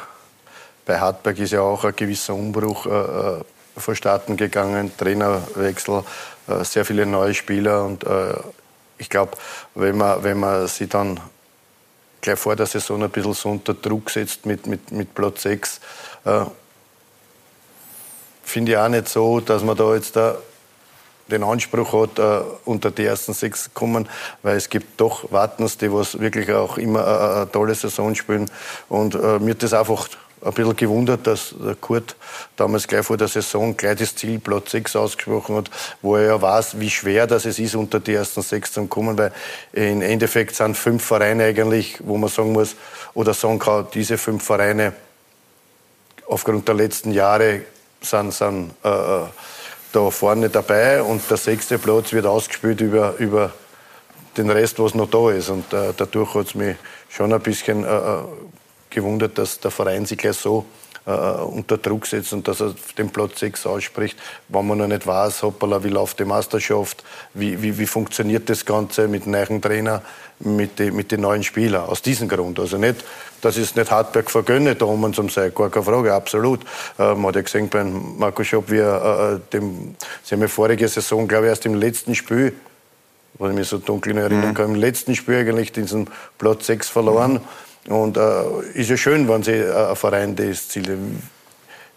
[0.86, 3.42] bei Hartberg ist ja auch ein gewisser Umbruch äh, äh
[3.78, 4.92] vonstatten gegangen.
[4.98, 6.04] Trainerwechsel,
[6.48, 7.86] äh, sehr viele neue Spieler.
[7.86, 8.34] Und äh,
[8.98, 9.38] ich glaube,
[9.76, 11.20] wenn man, wenn man sie dann
[12.22, 15.80] gleich vor der Saison ein bisschen so unter Druck setzt mit, mit, mit Platz 6,
[16.26, 16.46] äh,
[18.44, 20.38] finde ich auch nicht so, dass man da jetzt da
[21.30, 24.08] den Anspruch hat, äh, unter die ersten sechs zu kommen,
[24.44, 28.50] weil es gibt doch Wartens, die was wirklich auch immer eine, eine tolle Saison spielen.
[28.90, 30.08] Und äh, mir hat das einfach
[30.42, 32.16] ein bisschen gewundert, dass der Kurt
[32.56, 36.42] damals gleich vor der Saison gleich das Ziel Platz 6 ausgesprochen hat, wo er ja
[36.42, 39.32] weiß, wie schwer das es ist, unter die ersten sechs zu kommen, weil
[39.74, 42.76] im Endeffekt sind fünf Vereine eigentlich, wo man sagen muss,
[43.14, 44.94] oder sagen kann, diese fünf Vereine
[46.28, 47.62] aufgrund der letzten Jahre
[48.02, 49.24] sind, sind äh, äh
[49.92, 53.54] da vorne dabei und der sechste Platz wird ausgespielt über, über
[54.38, 55.50] den Rest, was noch da ist.
[55.50, 56.76] Und äh, dadurch hat es mich
[57.10, 58.20] schon ein bisschen äh, äh,
[58.90, 60.66] gewundert, dass der Verein sich gleich so
[61.08, 64.18] äh, unter Druck setzt und dass er den Platz 6 ausspricht,
[64.50, 68.66] wenn man noch nicht weiß, hoppala, wie läuft die Meisterschaft, wie, wie, wie funktioniert das
[68.66, 70.02] Ganze mit dem neuen Trainer,
[70.40, 71.86] mit, die, mit den neuen Spielern.
[71.86, 72.60] Aus diesem Grund.
[72.60, 73.04] Also nicht,
[73.42, 76.62] dass ich es nicht Hartberg vergönne, da um zum sein, gar keine Frage, absolut.
[77.00, 80.48] Äh, man hat ja gesehen beim Marco Schopp, wie er, äh, dem, sie haben ja
[80.48, 82.54] vorige Saison, glaube ich, erst im letzten Spiel
[83.40, 84.54] wenn ich mich so dunkel erinnern mhm.
[84.56, 87.34] kann, im letzten Spiel eigentlich diesen Platz 6 verloren.
[87.34, 87.40] Mhm.
[87.88, 88.42] Und äh,
[88.74, 91.00] ist ja schön, wenn Sie äh, ein Verein das Ziel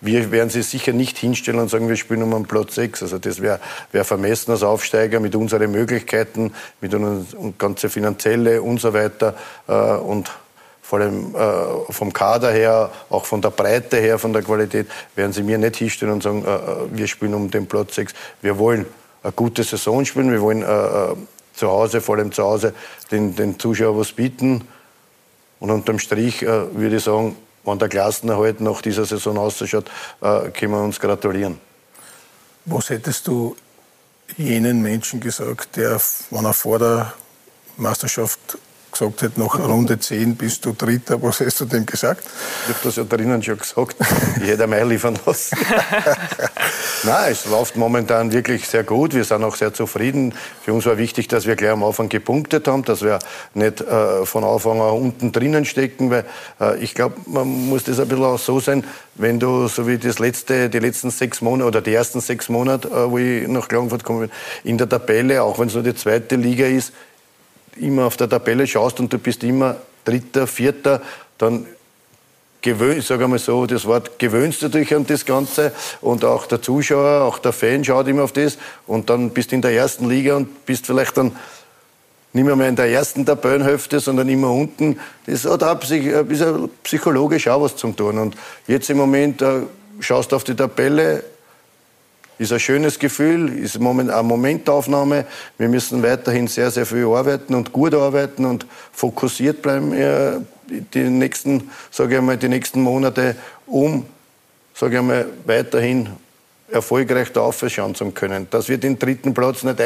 [0.00, 3.02] wir werden sie sicher nicht hinstellen und sagen, wir spielen um einen Platz 6.
[3.02, 3.60] Also das wäre
[3.92, 9.34] wär vermessen als Aufsteiger mit unseren Möglichkeiten, mit unserem ganze finanzielle und so weiter.
[9.68, 10.30] Äh, und
[10.80, 15.32] vor allem äh, vom Kader her, auch von der Breite her, von der Qualität, werden
[15.32, 16.58] sie mir nicht hinstellen und sagen, äh, äh
[16.92, 18.14] wir spielen um den Platz 6.
[18.40, 18.86] Wir wollen
[19.22, 21.14] eine gute Saison spielen, wir wollen äh, äh,
[21.54, 22.72] zu Hause, vor allem zu Hause,
[23.10, 24.66] den, den Zuschauern was bieten.
[25.60, 29.84] Und unterm Strich äh, würde ich sagen, wenn der Klassenerhalt nach dieser Saison ausschaut,
[30.22, 31.58] äh, können wir uns gratulieren.
[32.64, 33.54] Was hättest du
[34.36, 37.12] jenen Menschen gesagt, der, wenn er vor der
[37.76, 38.58] Meisterschaft
[38.90, 41.22] gesagt hätte, nach Runde 10 bist du Dritter.
[41.22, 42.24] Was hast du dem gesagt?
[42.68, 43.96] Ich habe das ja drinnen schon gesagt.
[44.36, 45.56] Ich hätte mehr liefern lassen.
[47.02, 49.14] Nein, es läuft momentan wirklich sehr gut.
[49.14, 50.34] Wir sind auch sehr zufrieden.
[50.62, 53.18] Für uns war wichtig, dass wir gleich am Anfang gepunktet haben, dass wir
[53.54, 56.26] nicht äh, von Anfang an unten drinnen stecken, weil
[56.60, 58.84] äh, ich glaube, man muss das ein bisschen auch so sein,
[59.14, 62.88] wenn du, so wie das letzte, die letzten sechs Monate oder die ersten sechs Monate,
[62.88, 64.28] äh, wo ich nach Klagenfurt komme,
[64.62, 66.92] in der Tabelle, auch wenn es nur die zweite Liga ist,
[67.76, 71.00] immer auf der Tabelle schaust und du bist immer Dritter, Vierter,
[71.38, 71.66] dann
[72.62, 76.60] gewöhnt, sage mal so, das Wort gewöhnst du dich an das Ganze und auch der
[76.60, 80.08] Zuschauer, auch der Fan schaut immer auf das und dann bist du in der ersten
[80.08, 81.32] Liga und bist vielleicht dann
[82.32, 85.00] nicht mehr, mehr in der ersten Tabellenhälfte, sondern immer unten.
[85.26, 85.80] Das hat auch
[86.84, 88.18] psychologisch auch was zu tun.
[88.18, 88.36] Und
[88.68, 89.62] jetzt im Moment äh,
[89.98, 91.24] schaust du auf die Tabelle,
[92.40, 95.26] ist ein schönes Gefühl, ist eine Momentaufnahme.
[95.58, 99.92] Wir müssen weiterhin sehr, sehr viel arbeiten und gut arbeiten und fokussiert bleiben
[100.94, 104.06] die nächsten, sage ich mal, die nächsten Monate, um,
[104.74, 106.08] sage ich mal, weiterhin
[106.70, 108.46] erfolgreich da aufschauen zu können.
[108.50, 109.78] Dass wir den dritten Platz nicht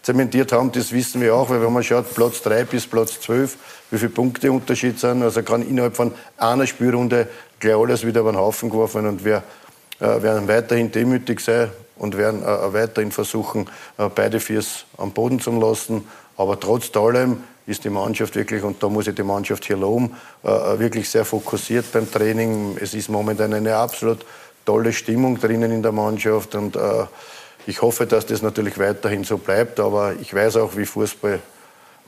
[0.00, 3.58] zementiert haben, das wissen wir auch, weil wenn man schaut, Platz 3 bis Platz 12,
[3.90, 7.28] wie viele Punkte Unterschied sind, also kann innerhalb von einer Spielrunde
[7.60, 9.42] gleich alles wieder über den Haufen geworfen und wir äh,
[10.00, 15.52] werden weiterhin demütig sein und werden äh, weiterhin versuchen, äh, beide Viers am Boden zu
[15.58, 16.06] lassen.
[16.36, 20.14] Aber trotz allem ist die Mannschaft wirklich, und da muss ich die Mannschaft hier loben,
[20.42, 22.76] wirklich sehr fokussiert beim Training.
[22.78, 24.26] Es ist momentan eine absolut
[24.66, 26.76] tolle Stimmung drinnen in der Mannschaft und
[27.66, 31.40] ich hoffe, dass das natürlich weiterhin so bleibt, aber ich weiß auch, wie Fußball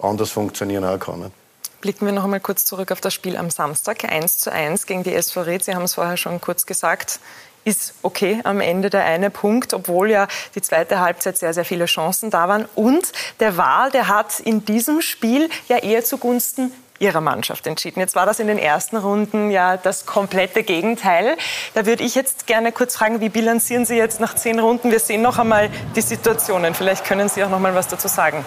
[0.03, 1.33] anders funktionieren auch kann.
[1.81, 5.05] Blicken wir noch einmal kurz zurück auf das Spiel am Samstag, 1 zu 1 gegen
[5.05, 5.65] die SV Ried.
[5.65, 7.21] Sie haben es vorher schon kurz gesagt
[7.67, 11.87] ist okay am Ende der eine Punkt, obwohl ja die zweite Halbzeit sehr, sehr viele
[11.87, 12.67] Chancen da waren.
[12.77, 18.01] Und der Wahl, der hat in diesem Spiel ja eher zugunsten Ihrer Mannschaft entschieden.
[18.01, 21.37] Jetzt war das in den ersten Runden ja das komplette Gegenteil.
[21.75, 24.91] Da würde ich jetzt gerne kurz fragen, wie bilanzieren Sie jetzt nach zehn Runden?
[24.91, 26.73] Wir sehen noch einmal die Situationen.
[26.73, 28.45] Vielleicht können Sie auch noch mal was dazu sagen.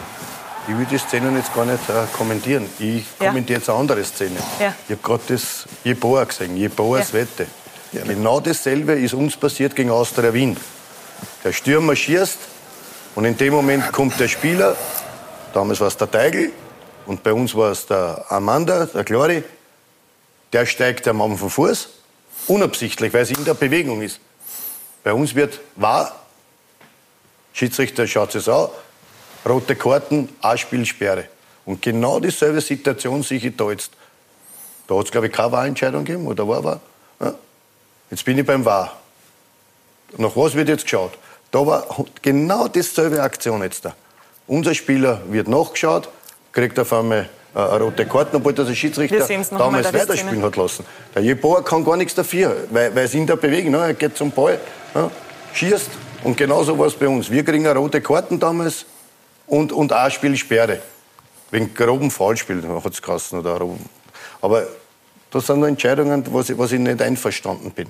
[0.68, 2.68] Ich will die Szenen jetzt gar nicht äh, kommentieren.
[2.80, 3.28] Ich Ja.
[3.28, 4.38] kommentiere jetzt eine andere Szene.
[4.60, 4.74] Ja.
[4.88, 7.20] Ich habe gerade das Jeboa gesehen, Jeboas Ja.
[7.20, 7.48] Wette.
[7.92, 10.56] Genau dasselbe ist uns passiert gegen Austria Wien.
[11.44, 12.38] Der Stürmer schießt
[13.16, 14.76] und in dem Moment kommt der Spieler,
[15.54, 16.52] damals war es der Teigl
[17.08, 19.44] und bei uns war es der Amanda, der Glori,
[20.54, 21.90] der steigt am Anfang vom Fuß,
[22.48, 24.20] unabsichtlich, weil es in der Bewegung ist.
[25.04, 26.16] Bei uns wird wahr,
[27.54, 28.68] Schiedsrichter schaut es an,
[29.48, 31.26] rote Karten, A-Spielsperre.
[31.66, 33.92] Und genau dieselbe Situation sehe ich da jetzt.
[34.88, 36.82] Da hat es, glaube ich, keine Wahlentscheidung gegeben, oder war war?
[38.10, 38.98] Jetzt bin ich beim Wahr.
[40.18, 41.12] Nach was wird jetzt geschaut?
[41.52, 41.86] Da war
[42.22, 43.96] genau dieselbe Aktion jetzt da.
[44.48, 46.10] Unser Spieler wird nachgeschaut,
[46.52, 50.56] kriegt auf einmal äh, eine rote Karte, obwohl das der Schiedsrichter damals da, weiterspielen hat
[50.56, 50.86] lassen.
[51.14, 53.78] Der Jeboa kann gar nichts dafür, weil, weil es in der Bewegung, ne?
[53.80, 54.60] er geht zum Ball,
[54.96, 55.10] ja?
[55.54, 55.90] schießt
[56.24, 57.30] und genauso war es bei uns.
[57.30, 58.86] Wir kriegen eine rote Karten damals
[59.48, 60.80] und, und auch Spielsperre.
[61.52, 63.40] Wegen groben Foulspiel hat es geheißen.
[63.40, 63.60] Oder.
[64.42, 64.68] Aber
[65.32, 67.88] das sind Entscheidungen, was ich, was ich nicht einverstanden bin.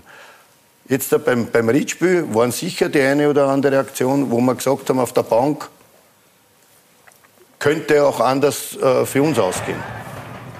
[0.87, 4.99] Jetzt beim, beim Riedspiel waren sicher die eine oder andere Aktion, wo wir gesagt haben
[4.99, 5.69] auf der Bank,
[7.59, 9.77] könnte auch anders äh, für uns ausgehen.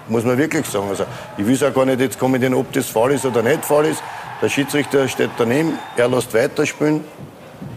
[0.07, 0.89] Muss man wirklich sagen.
[0.89, 1.05] Also,
[1.37, 3.85] ich will es auch gar nicht jetzt kommentieren, ob das Fall ist oder nicht Fall
[3.85, 4.03] ist.
[4.41, 7.03] Der Schiedsrichter steht daneben, er lässt weiterspielen.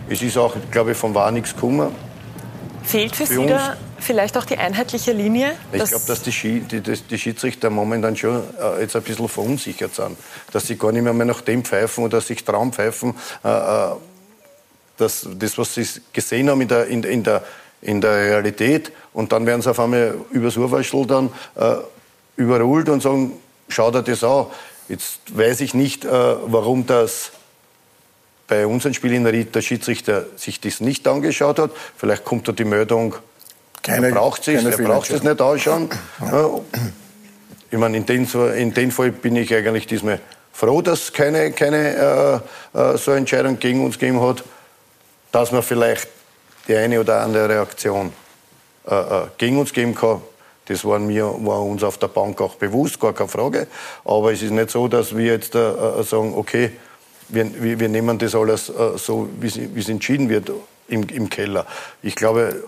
[0.08, 1.94] Es ist auch, glaube ich, vom Wahr nichts gekommen.
[2.82, 5.54] Fehlt für Für Sie da vielleicht auch die einheitliche Linie?
[5.72, 9.28] Ich glaube, dass die, Schi die, die, die Schiedsrichter momentan schon äh, jetzt ein bisschen
[9.28, 10.16] verunsichert sind.
[10.52, 13.14] Dass sie gar nicht mehr, mehr nach dem pfeifen oder sich Traum pfeifen.
[13.44, 13.90] Äh, äh,
[14.96, 17.44] das, das, was sie gesehen haben in der, in, in, der,
[17.80, 18.92] in der Realität.
[19.12, 21.76] Und dann werden sie auf einmal übers Urwaschel dann äh,
[22.36, 23.32] überholt und sagen,
[23.68, 24.46] schau dir das an.
[24.88, 27.32] Jetzt weiß ich nicht, äh, warum das
[28.48, 31.70] bei unserem Spiel in Ried der Schiedsrichter sich das nicht angeschaut hat.
[31.96, 33.14] Vielleicht kommt da die Meldung,
[33.82, 35.90] Keine- er braucht es, keine er braucht es nicht anschauen.
[36.20, 36.50] Ja.
[37.70, 40.20] Ich meine, in dem, in dem Fall bin ich eigentlich diesmal
[40.52, 42.42] froh, dass es keine, keine
[42.74, 44.44] äh, äh, so Entscheidung gegen uns gegeben hat,
[45.32, 46.06] dass man vielleicht
[46.68, 48.12] die eine oder andere Reaktion
[48.86, 50.20] äh, äh, gegen uns geben kann.
[50.66, 53.66] Das war, mir, war uns auf der Bank auch bewusst, gar keine Frage.
[54.04, 56.72] Aber es ist nicht so, dass wir jetzt äh, äh, sagen, okay,
[57.28, 60.50] wir, wir, wir nehmen das alles äh, so, wie es wie es entschieden wird
[60.88, 61.66] im, im Keller.
[62.02, 62.62] Ich glaube,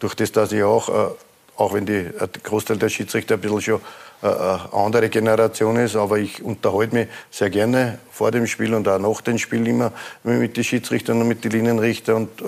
[0.00, 1.10] durch das, dass ich auch, äh,
[1.56, 3.80] auch wenn die, äh, der Großteil der Schiedsrichter ein bisschen schon
[4.22, 8.88] äh, äh, andere Generation ist, aber ich unterhalte mich sehr gerne vor dem Spiel und
[8.88, 9.92] auch nach dem Spiel immer
[10.24, 12.16] mit den Schiedsrichtern und mit den Linienrichtern.
[12.16, 12.44] Und äh,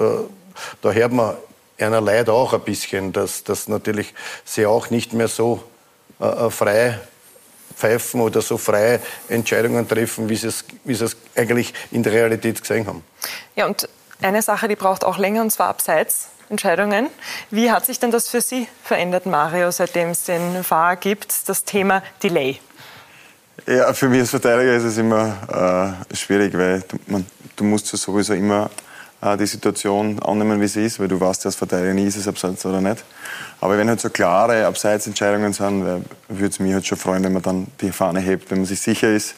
[0.82, 1.36] da hört man
[1.78, 5.62] einer Leid auch ein bisschen, dass, dass natürlich sie auch nicht mehr so
[6.20, 6.98] äh, äh, frei
[7.76, 12.12] pfeifen oder so freie Entscheidungen treffen, wie sie es, wie sie es eigentlich in der
[12.12, 13.04] Realität gesehen haben.
[13.56, 13.88] Ja, und
[14.20, 16.28] eine Sache, die braucht auch länger, und zwar abseits.
[16.50, 17.06] Entscheidungen.
[17.50, 21.64] Wie hat sich denn das für Sie verändert, Mario, seitdem es den VAR gibt, das
[21.64, 22.58] Thema Delay?
[23.66, 27.92] Ja, für mich als Verteidiger ist es immer äh, schwierig, weil du, man, du musst
[27.92, 28.70] ja sowieso immer
[29.20, 32.16] äh, die Situation annehmen, wie sie ist, weil du weißt ja als Verteidiger nie, ist
[32.16, 33.04] es abseits oder nicht.
[33.60, 35.84] Aber wenn halt so klare Abseitsentscheidungen sind,
[36.28, 38.80] würde es mich halt schon freuen, wenn man dann die Fahne hebt, wenn man sich
[38.80, 39.34] sicher ist.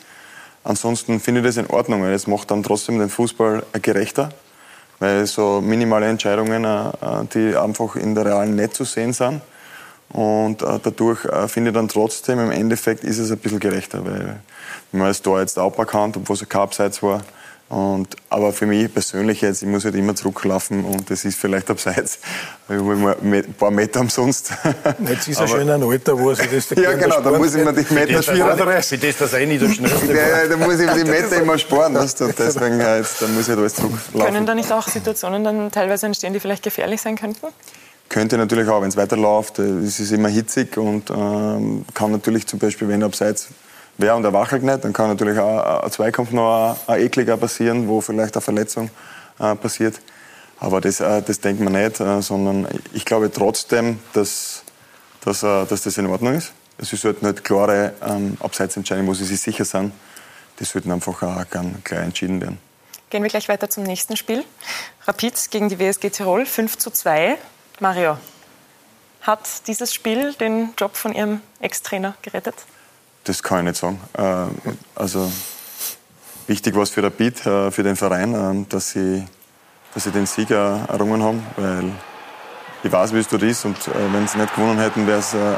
[0.64, 4.30] Ansonsten finde ich das in Ordnung, weil es macht dann trotzdem den Fußball gerechter,
[5.02, 9.40] weil so minimale Entscheidungen, äh, äh, die einfach in der realen nicht zu sehen sind.
[10.10, 14.40] Und äh, dadurch finde ich dann trotzdem, im Endeffekt ist es ein bisschen gerechter, weil
[14.92, 17.22] man es da jetzt auch erkannt, obwohl es kein Abseits war.
[17.72, 21.70] Und, aber für mich persönlich jetzt, ich muss halt immer zurücklaufen und das ist vielleicht
[21.70, 22.18] abseits,
[22.68, 24.52] ein paar Meter umsonst.
[25.08, 27.54] Jetzt ist er schon in einem Alter, wo er sich das Ja, genau, da muss
[27.54, 30.80] ich mir die Meter das, für das, dass er eh nicht ja, ja, da muss
[30.80, 33.90] ich die Meter immer sparen, weißt du, deswegen jetzt, da muss ich halt alles Können
[33.90, 34.46] zurücklaufen.
[34.46, 37.46] da nicht auch Situationen dann teilweise entstehen, die vielleicht gefährlich sein könnten?
[38.10, 42.46] Könnte natürlich auch, wenn es weiterläuft, äh, es ist immer hitzig und ähm, kann natürlich
[42.46, 43.48] zum Beispiel, wenn abseits
[44.02, 47.38] wäre und er wachelt nicht, dann kann natürlich auch ein Zweikampf noch ein, ein ekliger
[47.38, 48.90] passieren, wo vielleicht eine Verletzung
[49.38, 50.00] äh, passiert.
[50.60, 54.62] Aber das, äh, das denkt man nicht, äh, sondern ich glaube trotzdem, dass,
[55.24, 56.52] dass, äh, dass das in Ordnung ist.
[56.78, 59.92] Es sollten halt klare ähm, Abseitsentscheidungen, wo sie sich sicher sind,
[60.58, 62.58] die sollten einfach auch ganz klar entschieden werden.
[63.10, 64.44] Gehen wir gleich weiter zum nächsten Spiel.
[65.06, 67.36] Rapid gegen die WSG Tirol, 5 zu 2.
[67.80, 68.16] Mario,
[69.20, 72.54] hat dieses Spiel den Job von Ihrem Ex-Trainer gerettet?
[73.24, 74.00] Das kann ich nicht sagen.
[74.18, 75.30] Äh, also
[76.46, 79.24] wichtig war es für Rapid, äh, für den Verein, äh, dass, sie,
[79.94, 81.92] dass sie den Sieg errungen haben, weil
[82.82, 85.34] ich weiß, wie es dort ist und äh, wenn sie nicht gewonnen hätten, wäre es
[85.34, 85.56] äh,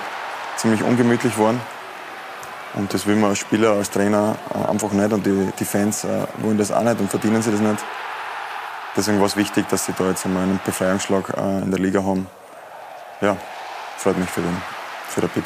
[0.57, 1.61] ziemlich ungemütlich geworden.
[2.75, 4.37] Und das will man als Spieler, als Trainer
[4.69, 5.13] einfach nicht.
[5.13, 6.05] Und die, die Fans
[6.39, 7.79] wollen das auch nicht und verdienen sie das nicht.
[8.97, 11.29] Deswegen war es wichtig, dass sie da jetzt einmal einen Befreiungsschlag
[11.63, 12.27] in der Liga haben.
[13.21, 13.37] Ja,
[13.97, 14.57] freut mich für den,
[15.09, 15.45] für Rapid.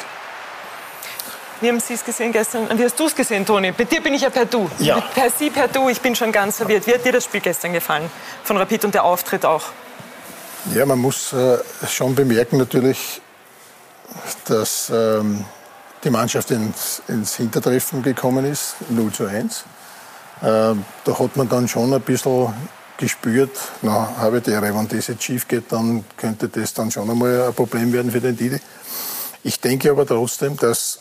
[1.61, 2.67] Wie haben Sie es gesehen gestern?
[2.77, 3.73] Wie hast du es gesehen, Toni?
[3.73, 4.69] Bei dir bin ich ja per Du.
[4.79, 5.01] Ja.
[5.01, 5.89] Per Sie, per Du.
[5.89, 6.87] Ich bin schon ganz verwirrt.
[6.87, 8.09] Wie hat dir das Spiel gestern gefallen?
[8.43, 9.63] Von Rapid und der Auftritt auch?
[10.73, 13.21] Ja, man muss äh, schon bemerken natürlich,
[14.45, 15.43] dass ähm,
[16.03, 19.65] die Mannschaft ins, ins Hintertreffen gekommen ist, 0 zu 1.
[20.41, 22.53] Ähm, da hat man dann schon ein bisschen
[22.97, 27.09] gespürt, na, habe die Ehre, wenn das jetzt schief geht, dann könnte das dann schon
[27.09, 28.59] einmal ein Problem werden für den Didi.
[29.43, 30.99] Ich denke aber trotzdem, dass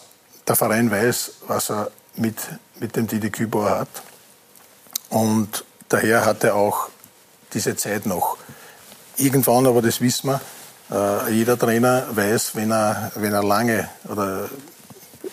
[0.48, 2.36] der Verein weiß, was er mit,
[2.80, 3.88] mit dem Didi Kübauer hat.
[5.10, 6.88] Und daher hat er auch
[7.52, 8.36] diese Zeit noch.
[9.16, 10.40] Irgendwann, aber das wissen wir,
[10.90, 14.48] äh, jeder Trainer weiß, wenn er, wenn er lange oder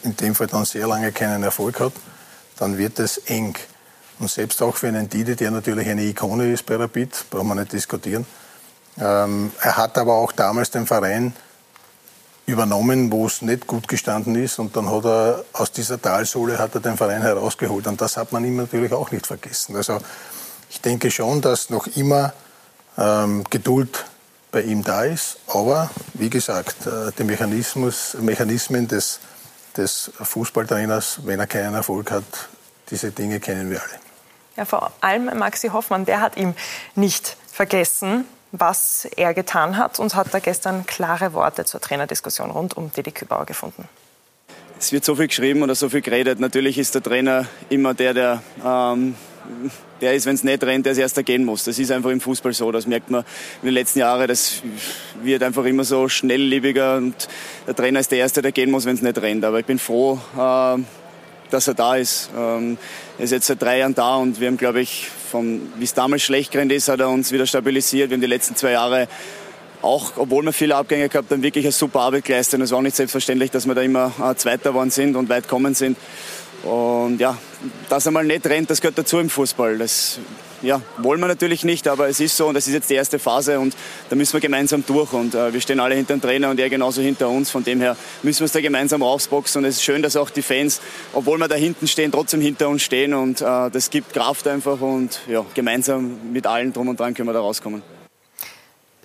[0.04, 1.94] in dem Fall dann sehr lange keinen Erfolg hat,
[2.58, 3.56] dann wird es eng.
[4.20, 7.56] Und selbst auch für einen Didi, der natürlich eine Ikone ist bei Rapid, brauchen wir
[7.56, 8.26] nicht diskutieren.
[8.98, 11.34] Ähm, er hat aber auch damals den Verein
[12.46, 14.60] übernommen, wo es nicht gut gestanden ist.
[14.60, 17.88] Und dann hat er aus dieser Talsohle hat er den Verein herausgeholt.
[17.88, 19.76] Und das hat man ihm natürlich auch nicht vergessen.
[19.76, 20.00] Also
[20.70, 22.34] ich denke schon, dass noch immer
[22.98, 24.06] ähm, Geduld
[24.52, 25.38] bei ihm da ist.
[25.48, 29.20] Aber wie gesagt, äh, die Mechanismus, Mechanismen des,
[29.76, 32.24] des Fußballtrainers, wenn er keinen Erfolg hat,
[32.90, 34.00] diese Dinge kennen wir alle.
[34.56, 36.54] Ja, vor allem Maxi Hoffmann, der hat ihm
[36.96, 42.78] nicht vergessen, was er getan hat und hat da gestern klare Worte zur Trainerdiskussion rund
[42.78, 43.88] um Didi Kübauer gefunden.
[44.78, 46.40] Es wird so viel geschrieben oder so viel geredet.
[46.40, 49.16] Natürlich ist der Trainer immer der, der, ähm,
[50.02, 51.64] der ist, wenn es nicht rennt, der als erster gehen muss.
[51.64, 52.72] Das ist einfach im Fußball so.
[52.72, 53.24] Das merkt man
[53.62, 54.28] in den letzten Jahren.
[54.28, 54.62] Das
[55.24, 57.28] wird einfach immer so schnelllebiger und
[57.66, 59.46] der Trainer ist der Erste, der gehen muss, wenn es nicht rennt.
[59.46, 60.78] Aber ich bin froh, äh,
[61.52, 62.30] dass er da ist.
[62.36, 62.78] Ähm,
[63.18, 65.10] er ist jetzt seit drei Jahren da und wir haben, glaube ich,
[65.42, 68.10] wie es damals schlecht gerannt ist, hat er uns wieder stabilisiert.
[68.10, 69.08] Wir haben die letzten zwei Jahre
[69.82, 72.60] auch, obwohl wir viele Abgänge gehabt haben, wirklich eine super Arbeit geleistet.
[72.62, 75.48] Es war auch nicht selbstverständlich, dass wir da immer äh, Zweiter geworden sind und weit
[75.48, 75.98] kommen sind.
[76.64, 77.38] Und ja,
[77.90, 79.78] dass er mal nicht rennt, das gehört dazu im Fußball.
[79.78, 80.20] Das
[80.66, 83.20] ja, wollen wir natürlich nicht, aber es ist so und das ist jetzt die erste
[83.20, 83.76] Phase und
[84.10, 86.70] da müssen wir gemeinsam durch und äh, wir stehen alle hinter dem Trainer und er
[86.70, 87.52] genauso hinter uns.
[87.52, 90.30] Von dem her müssen wir es da gemeinsam rausboxen und es ist schön, dass auch
[90.30, 90.82] die Fans,
[91.14, 94.82] obwohl wir da hinten stehen, trotzdem hinter uns stehen und äh, das gibt Kraft einfach
[94.82, 97.95] und ja, gemeinsam mit allen drum und dran können wir da rauskommen.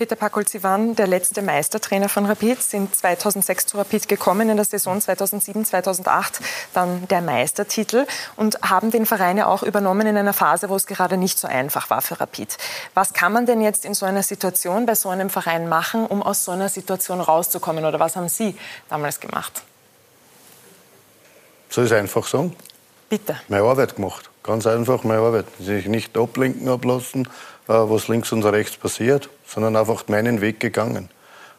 [0.00, 4.56] Peter Packold, Sie waren der letzte Meistertrainer von Rapid, sind 2006 zu Rapid gekommen, in
[4.56, 6.40] der Saison 2007, 2008
[6.72, 10.86] dann der Meistertitel und haben den Verein ja auch übernommen in einer Phase, wo es
[10.86, 12.56] gerade nicht so einfach war für Rapid.
[12.94, 16.22] Was kann man denn jetzt in so einer Situation bei so einem Verein machen, um
[16.22, 18.56] aus so einer Situation rauszukommen oder was haben Sie
[18.88, 19.60] damals gemacht?
[21.68, 22.56] Soll ich es einfach sagen?
[23.10, 23.38] Bitte.
[23.48, 24.30] Meine Arbeit gemacht.
[24.42, 25.44] Ganz einfach meine Arbeit.
[25.58, 27.28] Sich nicht ablenken ablassen,
[27.74, 31.08] was links und rechts passiert, sondern einfach meinen Weg gegangen.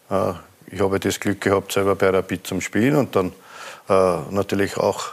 [0.09, 0.33] Äh,
[0.67, 3.31] ich habe das Glück gehabt, selber bei Rapid zum Spielen und dann
[3.89, 5.11] äh, natürlich auch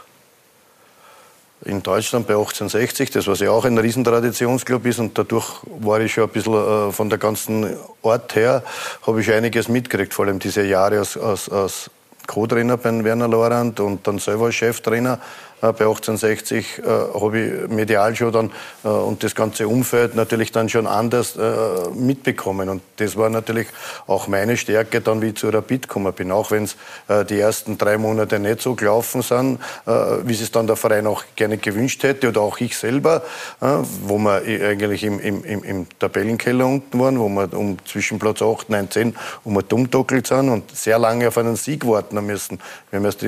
[1.65, 6.13] in Deutschland bei 1860, das was ja auch ein Riesentraditionsclub ist und dadurch war ich
[6.13, 8.63] schon ein bisschen von der ganzen Ort her,
[9.05, 11.91] habe ich einiges mitgekriegt, vor allem diese Jahre als, als, als
[12.27, 15.17] Co-Trainer bei Werner Lorand und dann selber Cheftrainer äh,
[15.61, 18.51] bei 1860 äh, habe ich medial schon dann
[18.83, 22.69] äh, und das ganze Umfeld natürlich dann schon anders äh, mitbekommen.
[22.69, 23.67] Und das war natürlich
[24.07, 26.31] auch meine Stärke, dann wie ich zu Rapid gekommen bin.
[26.31, 29.91] Auch wenn es äh, die ersten drei Monate nicht so gelaufen sind, äh,
[30.23, 33.23] wie es dann der Verein auch gerne gewünscht hätte oder auch ich selber,
[33.59, 38.69] wo wir eigentlich im, im, im Tabellenkeller unten waren, wo wir um zwischen Platz 8,
[38.69, 42.59] 9, 10 um wir dummdockelt sind und sehr lange auf einen Sieg warten müssen.
[42.89, 43.19] Wir haben erst,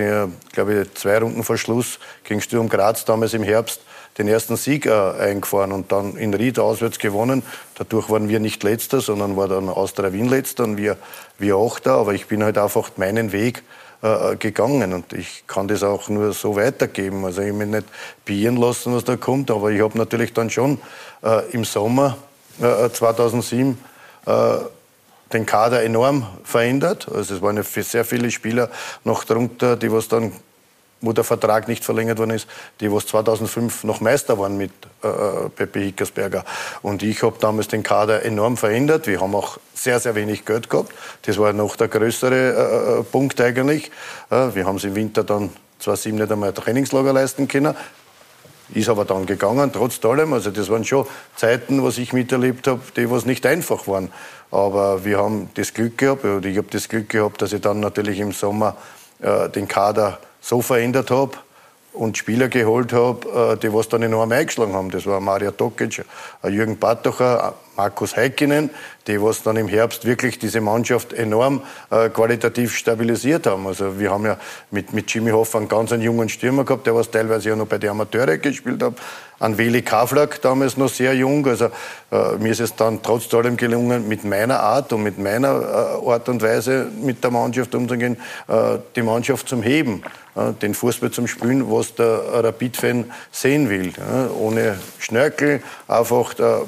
[0.53, 3.81] glaube ich, zwei Runden vor Schluss gegen Sturm Graz damals im Herbst
[4.17, 7.43] den ersten Sieg äh, eingefahren und dann in Ried auswärts gewonnen.
[7.75, 10.97] Dadurch waren wir nicht Letzter, sondern war dann Austria Wien Letzter und wir,
[11.37, 11.93] wir Achter.
[11.93, 13.63] Aber ich bin halt einfach meinen Weg
[14.01, 17.23] äh, gegangen und ich kann das auch nur so weitergeben.
[17.23, 17.87] Also ich will nicht
[18.25, 20.79] bieren lassen, was da kommt, aber ich habe natürlich dann schon
[21.23, 22.17] äh, im Sommer
[22.59, 23.77] 2007
[24.27, 24.59] äh, äh,
[25.33, 27.07] den Kader enorm verändert.
[27.13, 28.69] Also es waren sehr viele Spieler
[29.03, 30.33] noch drunter, die was dann
[31.01, 32.47] wo der Vertrag nicht verlängert worden ist,
[32.79, 34.71] die was 2005 noch Meister waren mit
[35.03, 36.45] äh, äh, Pepe Hickersberger.
[36.81, 39.07] Und ich habe damals den Kader enorm verändert.
[39.07, 40.93] Wir haben auch sehr, sehr wenig Geld gehabt.
[41.23, 43.91] Das war noch der größere äh, äh Punkt eigentlich.
[44.29, 47.75] Äh, wir haben es im Winter dann 2007 nicht einmal ein Trainingslager leisten können.
[48.73, 50.33] Ist aber dann gegangen, trotz allem.
[50.33, 54.11] Also das waren schon Zeiten, was ich miterlebt habe, die was nicht einfach waren.
[54.49, 57.79] Aber wir haben das Glück gehabt, oder ich habe das Glück gehabt, dass ich dann
[57.79, 58.77] natürlich im Sommer
[59.19, 61.37] äh, den Kader so verändert habe
[61.93, 64.91] und Spieler geholt habe, äh, die was dann enorm eingeschlagen haben.
[64.91, 66.03] Das war Maria Tokic,
[66.43, 68.69] Jürgen Bartocher, Markus Heikkinen,
[69.07, 73.65] die was dann im Herbst wirklich diese Mannschaft enorm äh, qualitativ stabilisiert haben.
[73.65, 74.37] Also wir haben ja
[74.71, 77.67] mit, mit Jimmy Hoffa einen ganz einen jungen Stürmer gehabt, der was teilweise ja noch
[77.67, 78.93] bei den Amateuren gespielt hat.
[79.39, 81.47] An Weli Kaflak, damals noch sehr jung.
[81.47, 81.65] Also
[82.11, 86.09] äh, mir ist es dann trotz allem gelungen, mit meiner Art und mit meiner äh,
[86.11, 90.03] Art und Weise mit der Mannschaft umzugehen, äh, die Mannschaft zum Heben,
[90.35, 93.93] äh, den Fußball zum Spielen, was der Rapid-Fan sehen will.
[94.39, 96.61] ohne Schnörkel, einfach äh,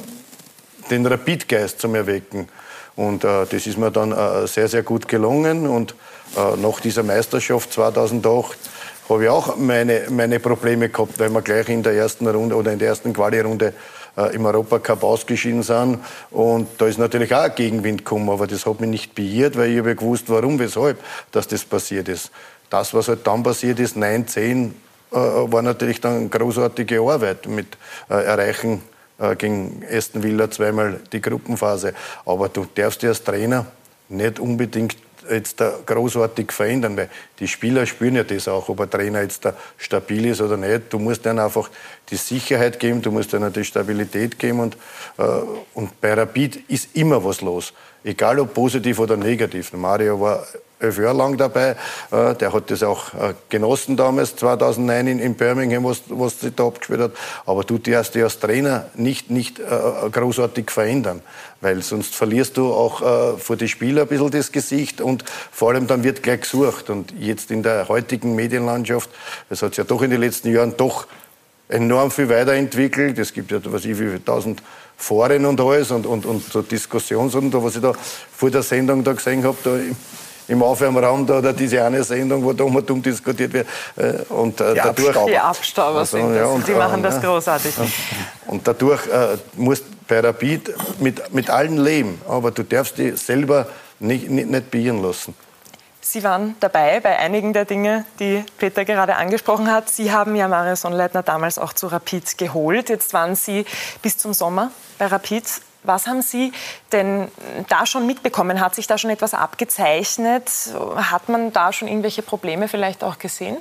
[0.90, 2.48] den Rapidgeist zum Erwecken.
[2.96, 5.68] Und äh, das ist mir dann äh, sehr, sehr gut gelungen.
[5.68, 5.96] Und
[6.36, 8.58] äh, nach dieser Meisterschaft 2008
[9.10, 12.72] habe ich auch meine, meine Probleme gehabt, weil wir gleich in der ersten Runde oder
[12.72, 13.74] in der ersten Quali-Runde
[14.16, 16.00] äh, im Europacup ausgeschieden sind.
[16.32, 19.72] Und da ist natürlich auch ein Gegenwind gekommen, aber das hat mich nicht beirrt, weil
[19.72, 21.00] ich habe gewusst, warum, weshalb,
[21.32, 22.32] dass das passiert ist.
[22.70, 24.76] Das, was halt dann passiert ist, 9, 10,
[25.12, 27.78] äh, war natürlich dann großartige Arbeit mit
[28.10, 28.82] äh, Erreichen
[29.20, 31.94] äh, gegen Aston Villa zweimal die Gruppenphase.
[32.26, 33.66] Aber du darfst dich als Trainer
[34.10, 34.98] nicht unbedingt
[35.30, 39.46] jetzt da großartig verändern, weil die Spieler spüren ja das auch, ob ein Trainer jetzt
[39.46, 40.92] da stabil ist oder nicht.
[40.92, 41.70] Du musst ihnen einfach
[42.10, 44.78] die Sicherheit geben, du musst ihnen die Stabilität geben und,
[45.18, 45.24] äh,
[45.74, 47.74] und bei Rapid ist immer was los.
[48.04, 49.72] Egal ob positiv oder negativ.
[49.74, 50.46] Mario war
[50.84, 51.76] elf Jahre lang dabei.
[52.12, 56.68] Äh, der hat das auch äh, genossen damals, 2009 in, Birmingham, was, was sich da
[56.68, 57.12] abgespielt hat.
[57.46, 59.64] Aber du darfst dich als Trainer nicht, nicht äh,
[60.12, 61.22] großartig verändern,
[61.62, 65.88] weil sonst verlierst du auch vor die Spieler ein bisschen das Gesicht und vor allem
[65.88, 66.90] dann wird gleich gesucht.
[66.90, 69.10] Und jetzt in der heutigen Medienlandschaft,
[69.50, 71.08] das hat sich ja doch in den letzten Jahren doch
[71.70, 73.18] enorm viel weiterentwickelt.
[73.18, 74.62] Es gibt ja, was ich, wie viele tausend
[74.98, 77.94] Foren und alles und, und, und so Diskussionsrunden, was ich da
[78.36, 79.78] vor der Sendung da gesehen habe, da
[80.48, 83.68] im Aufwärmraum da, oder diese eine Sendung, wo da um dumm diskutiert wird.
[83.96, 85.32] Äh, und, äh, die dadurch, Abstauber.
[85.32, 86.38] Die Abstauber also, sind das.
[86.38, 87.74] Ja, und, die machen das großartig.
[88.48, 93.68] Und dadurch äh, musst bei Rapid mit, mit allen leben, aber du darfst dich selber
[94.00, 95.34] nicht, nicht, nicht beirren lassen.
[96.02, 99.90] Sie waren dabei bei einigen der Dinge, die Peter gerade angesprochen hat.
[99.90, 102.90] Sie haben ja Mario Sonnleitner damals auch zu Rapid geholt.
[102.90, 103.66] Jetzt waren Sie
[104.02, 105.46] bis zum Sommer bei Rapid.
[105.84, 106.52] Was haben Sie
[106.92, 107.30] denn
[107.70, 108.60] da schon mitbekommen?
[108.60, 110.50] Hat sich da schon etwas abgezeichnet?
[110.96, 113.58] Hat man da schon irgendwelche Probleme vielleicht auch gesehen?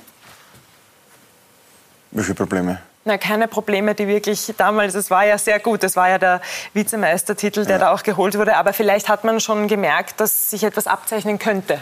[2.11, 2.79] Welche Probleme?
[3.05, 6.41] Na, keine Probleme, die wirklich damals, es war ja sehr gut, es war ja der
[6.73, 7.85] Vizemeistertitel, der ja.
[7.85, 11.79] da auch geholt wurde, aber vielleicht hat man schon gemerkt, dass sich etwas abzeichnen könnte.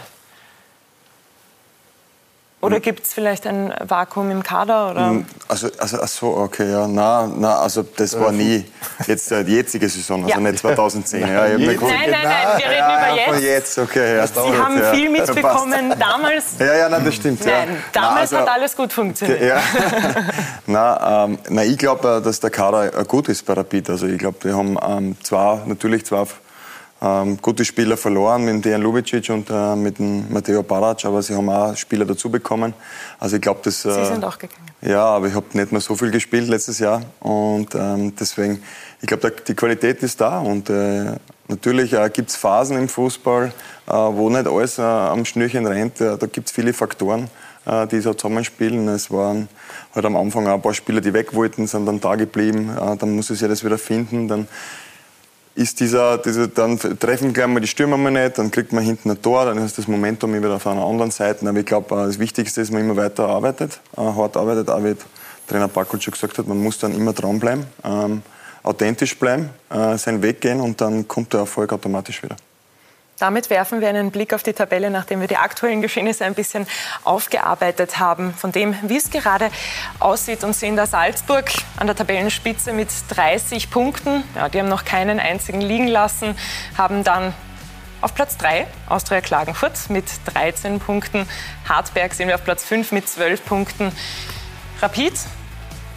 [2.61, 4.91] Oder gibt es vielleicht ein Vakuum im Kader?
[4.91, 5.09] Oder?
[5.09, 6.87] Hm, also, also ach so, okay, ja.
[6.87, 8.65] Na, na, also das war nie
[9.07, 10.39] jetzt die jetzige Saison, also ja.
[10.39, 11.21] nicht 2010.
[11.21, 13.77] ja, nein, nein, nein, nein, wir reden ja, über jetzt.
[13.77, 14.93] jetzt okay, ja, Sie haben ja.
[14.93, 16.59] viel mitbekommen damals.
[16.59, 17.43] Ja, ja, nein, das stimmt.
[17.43, 17.75] Nein, ja.
[17.93, 19.41] damals na, also, hat alles gut funktioniert.
[19.41, 19.59] Ja.
[20.67, 23.89] na, ähm, na, ich glaube, äh, dass der Kader äh, gut ist bei Rapid.
[23.89, 26.27] Also ich glaube, wir haben ähm, zwar natürlich zwar
[27.01, 31.33] ähm, gute Spieler verloren mit Dejan Lubicic und äh, mit dem Matteo Barac, aber sie
[31.33, 32.73] haben auch Spieler dazu bekommen.
[33.19, 33.83] Also ich glaube, das.
[33.85, 34.67] Äh, sie sind auch gegangen.
[34.81, 38.61] Ja, aber ich habe nicht mehr so viel gespielt letztes Jahr und ähm, deswegen,
[39.01, 41.15] ich glaube, die Qualität ist da und äh,
[41.47, 43.51] natürlich äh, gibt es Phasen im Fußball,
[43.87, 46.01] äh, wo nicht alles äh, am Schnürchen rennt.
[46.01, 47.29] Äh, da gibt es viele Faktoren
[47.91, 48.87] die so zusammenspielen.
[48.87, 49.47] Es waren
[49.93, 52.75] halt am Anfang auch ein paar Spieler, die weg wollten, sind dann da geblieben.
[52.97, 54.27] Dann muss es ja das wieder finden.
[54.27, 54.47] Dann
[55.61, 59.11] ist dieser, dieser, dann treffen gleich mal die Stürmer mal nicht, dann kriegt man hinten
[59.11, 61.47] ein Tor, dann ist das Momentum wieder auf einer anderen Seite.
[61.47, 64.69] Aber ich glaube, äh, das Wichtigste ist, dass man immer weiter arbeitet, äh, hart arbeitet,
[64.69, 64.95] auch wie
[65.47, 68.21] Trainer Backl schon gesagt hat, man muss dann immer dranbleiben, ähm,
[68.63, 72.35] authentisch bleiben, äh, seinen Weg gehen und dann kommt der Erfolg automatisch wieder.
[73.21, 76.65] Damit werfen wir einen Blick auf die Tabelle, nachdem wir die aktuellen Geschehnisse ein bisschen
[77.03, 79.51] aufgearbeitet haben, von dem, wie es gerade
[79.99, 84.23] aussieht und sehen da Salzburg an der Tabellenspitze mit 30 Punkten.
[84.33, 86.35] Ja, die haben noch keinen einzigen liegen lassen,
[86.75, 87.35] haben dann
[88.01, 91.29] auf Platz 3 Austria Klagenfurt mit 13 Punkten.
[91.69, 93.91] Hartberg sehen wir auf Platz 5 mit 12 Punkten.
[94.81, 95.13] Rapid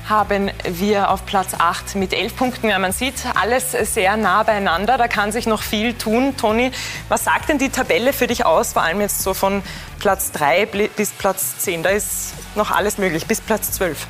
[0.09, 2.68] haben wir auf Platz 8 mit 11 Punkten.
[2.68, 4.99] Ja, man sieht alles sehr nah beieinander.
[4.99, 6.37] Da kann sich noch viel tun.
[6.37, 6.72] Toni,
[7.09, 8.74] was sagt denn die Tabelle für dich aus?
[8.74, 9.62] Vor allem jetzt so von
[9.99, 11.83] Platz 3 bis Platz 10.
[11.83, 14.07] Da ist noch alles möglich, bis Platz 12.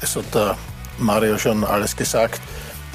[0.00, 0.58] Es hat der
[0.98, 2.40] Mario schon alles gesagt.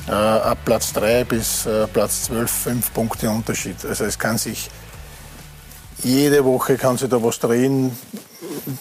[0.08, 3.84] Äh, ab Platz 3 bis äh, Platz 12 fünf Punkte Unterschied.
[3.86, 4.70] Also es kann sich
[6.04, 7.96] jede Woche kann sich da was drehen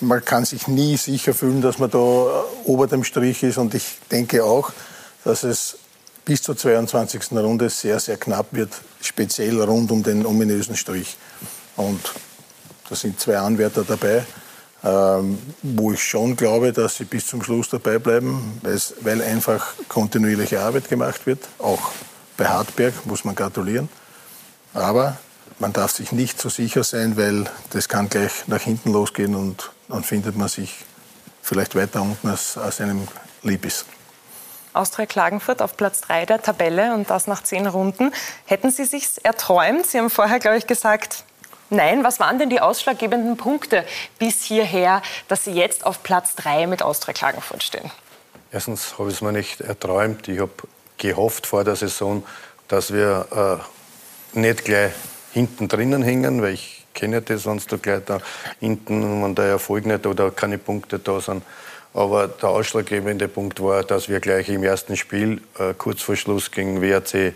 [0.00, 3.58] man kann sich nie sicher fühlen, dass man da äh, ober dem Strich ist.
[3.58, 4.72] Und ich denke auch,
[5.24, 5.78] dass es
[6.24, 7.32] bis zur 22.
[7.32, 11.16] Runde sehr, sehr knapp wird, speziell rund um den ominösen Strich.
[11.76, 12.00] Und
[12.88, 14.24] da sind zwei Anwärter dabei.
[14.84, 18.60] ähm, wo ich schon glaube, dass sie bis zum Schluss dabei bleiben,
[19.00, 21.40] weil einfach kontinuierliche Arbeit gemacht wird.
[21.58, 21.90] Auch
[22.36, 23.88] bei Hartberg muss man gratulieren.
[24.74, 25.16] Aber
[25.58, 29.70] man darf sich nicht so sicher sein, weil das kann gleich nach hinten losgehen und
[29.88, 30.76] dann findet man sich
[31.42, 33.08] vielleicht weiter unten, als, als einem
[33.42, 33.86] lieb ist.
[34.74, 38.12] Austria Klagenfurt auf Platz 3 der Tabelle und das nach zehn Runden.
[38.44, 39.86] Hätten Sie sich erträumt?
[39.86, 41.24] Sie haben vorher, glaube ich, gesagt,
[41.70, 42.04] nein.
[42.04, 43.84] Was waren denn die ausschlaggebenden Punkte
[44.18, 47.90] bis hierher, dass Sie jetzt auf Platz 3 mit Austria Klagenfurt stehen?
[48.52, 50.28] Erstens habe ich es mir nicht erträumt.
[50.28, 50.52] Ich habe
[50.96, 52.24] gehofft vor der Saison,
[52.68, 53.60] dass wir
[54.34, 54.92] äh, nicht gleich
[55.38, 58.18] hinten drinnen hängen, weil ich kenne das, wenn du gleich da
[58.58, 61.44] hinten, wenn der Erfolg nicht oder keine Punkte da sind.
[61.94, 66.50] Aber der ausschlaggebende Punkt war, dass wir gleich im ersten Spiel, äh, kurz vor Schluss
[66.50, 67.34] gegen WRC,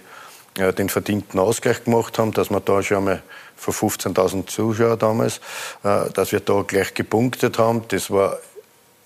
[0.58, 3.22] äh, den verdienten Ausgleich gemacht haben, dass wir da schon einmal
[3.56, 5.40] vor 15.000 Zuschauern damals,
[5.84, 7.84] äh, dass wir da gleich gepunktet haben.
[7.88, 8.38] Das war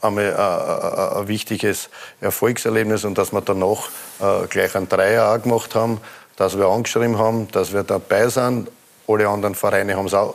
[0.00, 1.90] einmal ein, ein wichtiges
[2.22, 3.90] Erfolgserlebnis und dass wir danach
[4.20, 6.00] äh, gleich einen Dreier auch gemacht haben,
[6.36, 8.68] dass wir angeschrieben haben, dass wir dabei sind
[9.08, 10.34] alle anderen Vereine haben es auch,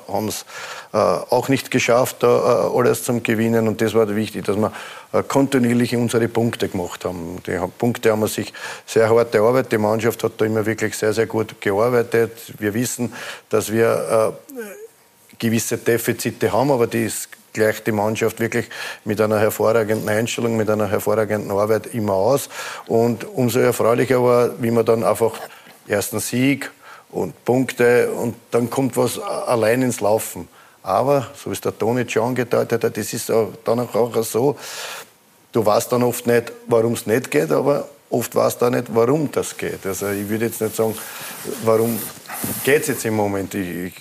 [0.94, 3.68] äh, auch nicht geschafft, da, äh, alles zum Gewinnen.
[3.68, 4.72] Und das war wichtig, dass wir
[5.14, 7.42] äh, kontinuierlich unsere Punkte gemacht haben.
[7.46, 8.54] Die Punkte haben wir sich
[8.86, 9.74] sehr hart erarbeitet.
[9.74, 12.32] Die Mannschaft hat da immer wirklich sehr, sehr gut gearbeitet.
[12.60, 13.14] Wir wissen,
[13.50, 14.56] dass wir äh,
[15.40, 18.70] gewisse Defizite haben, aber die ist gleicht die Mannschaft wirklich
[19.04, 22.50] mit einer hervorragenden Einstellung, mit einer hervorragenden Arbeit immer aus.
[22.88, 25.34] Und umso erfreulicher war, wie man dann einfach
[25.88, 26.72] ersten Sieg
[27.12, 30.48] und Punkte und dann kommt was allein ins Laufen.
[30.84, 34.58] Aber, so wie es der Toni schon angedeutet hat, das ist auch dann auch so,
[35.52, 38.86] du weißt dann oft nicht, warum es nicht geht, aber oft weißt du auch nicht,
[38.90, 39.86] warum das geht.
[39.86, 40.96] Also ich würde jetzt nicht sagen,
[41.64, 42.00] warum
[42.64, 43.54] geht es jetzt im Moment.
[43.54, 43.94] Ich,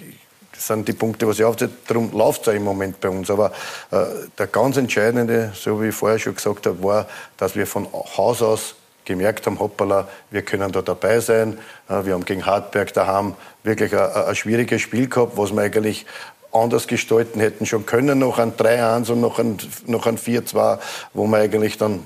[0.53, 3.31] das sind die Punkte, was ich aufzähle, darum läuft es auch im Moment bei uns.
[3.31, 3.53] Aber
[3.91, 4.05] äh,
[4.39, 7.07] der ganz entscheidende, so wie ich vorher schon gesagt habe, war,
[7.37, 8.75] dass wir von Haus aus
[9.05, 11.59] gemerkt haben, hoppala, wir können da dabei sein.
[11.89, 13.35] Wir haben gegen Hartberg daheim
[13.65, 16.07] wirklich ein, ein schwieriges Spiel gehabt, was wir eigentlich
[16.53, 20.79] anders gestalten hätten schon können, noch ein 3-1 und noch ein, noch ein 4-2,
[21.15, 22.05] wo wir eigentlich dann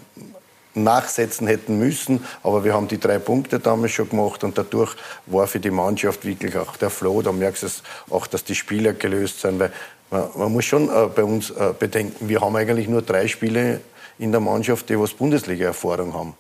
[0.74, 2.24] nachsetzen hätten müssen.
[2.42, 6.24] Aber wir haben die drei Punkte damals schon gemacht und dadurch war für die Mannschaft
[6.24, 7.22] wirklich auch der Flow.
[7.22, 9.60] Da merkst du es auch, dass die Spieler gelöst sind.
[9.60, 9.72] Weil
[10.10, 13.80] man, man muss schon äh, bei uns äh, bedenken, wir haben eigentlich nur drei Spiele
[14.18, 16.34] in der Mannschaft, die was Bundesliga-Erfahrung haben.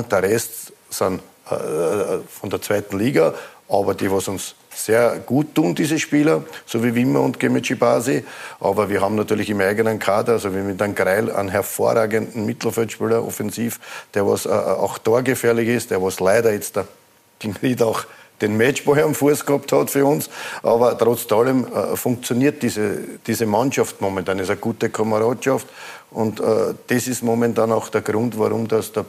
[0.00, 1.20] Der Rest sind
[1.50, 3.34] äh, von der zweiten Liga,
[3.68, 8.24] aber die, was uns sehr gut tun, diese Spieler, so wie Wimmer und Gemici Basi.
[8.60, 13.24] Aber wir haben natürlich im eigenen Kader, also wie mit einem Greil, einen hervorragenden Mittelfeldspieler,
[13.24, 13.80] offensiv,
[14.14, 16.86] der was äh, auch torgefährlich ist, der was leider jetzt der
[17.62, 18.04] Ried auch
[18.42, 20.28] den Matchball am Fuß gehabt hat für uns.
[20.62, 24.38] Aber trotz allem äh, funktioniert diese, diese Mannschaft momentan.
[24.38, 25.66] Es ist eine gute Kameradschaft.
[26.10, 29.04] Und äh, das ist momentan auch der Grund, warum das, der,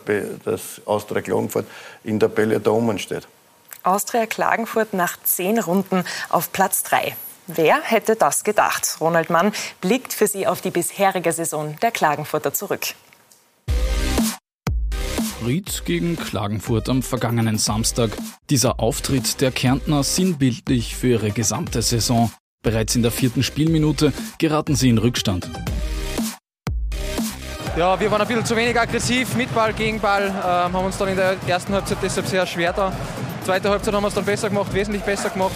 [0.46, 1.66] das Austria Klagenfurt
[2.04, 3.28] in der Bälle da oben steht.
[3.84, 7.16] Austria Klagenfurt nach zehn Runden auf Platz 3.
[7.48, 8.98] Wer hätte das gedacht?
[9.02, 12.96] Ronald Mann blickt für Sie auf die bisherige Saison der Klagenfurter zurück.
[15.46, 18.12] Ried gegen Klagenfurt am vergangenen Samstag.
[18.50, 22.32] Dieser Auftritt der Kärntner sinnbildlich für ihre gesamte Saison.
[22.64, 25.50] Bereits in der vierten Spielminute geraten sie in Rückstand.
[27.76, 30.98] Ja, wir waren ein bisschen zu wenig aggressiv, mit Ball, gegen Ball, äh, haben uns
[30.98, 32.94] dann in der ersten Halbzeit deshalb sehr schwer da.
[33.44, 35.54] Zweite Halbzeit haben wir es dann besser gemacht, wesentlich besser gemacht.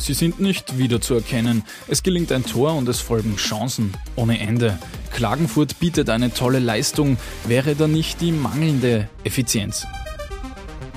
[0.00, 1.62] Sie sind nicht wiederzuerkennen.
[1.86, 4.78] Es gelingt ein Tor und es folgen Chancen ohne Ende.
[5.12, 9.86] Klagenfurt bietet eine tolle Leistung, wäre da nicht die mangelnde Effizienz.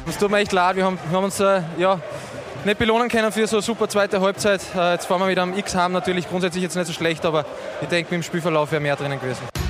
[0.08, 1.99] Es tut mir echt leid, wir haben, wir haben uns äh, ja,
[2.64, 4.62] nicht belohnen können für so eine super zweite Halbzeit.
[4.74, 7.45] Äh, jetzt fahren wir wieder am X haben, natürlich grundsätzlich jetzt nicht so schlecht, aber
[7.82, 9.62] ich denke, im Spielverlauf wäre mehr drinnen gewesen.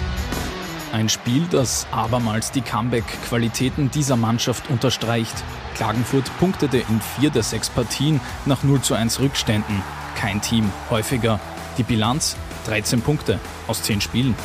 [0.94, 5.44] Ein Spiel, das abermals die Comeback-Qualitäten dieser Mannschaft unterstreicht.
[5.74, 9.82] Klagenfurt punktete in vier der sechs Partien nach 0 zu 1 Rückständen.
[10.16, 11.39] Kein Team häufiger.
[11.80, 12.36] Die Bilanz
[12.68, 14.36] 13 Punkte aus 10 Spielen.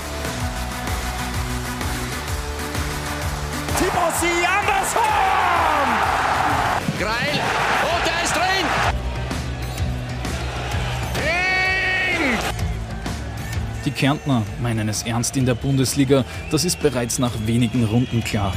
[3.76, 5.07] Tibossi Andersson!
[13.89, 18.53] Die Kärntner meinen es ernst in der Bundesliga, das ist bereits nach wenigen Runden klar.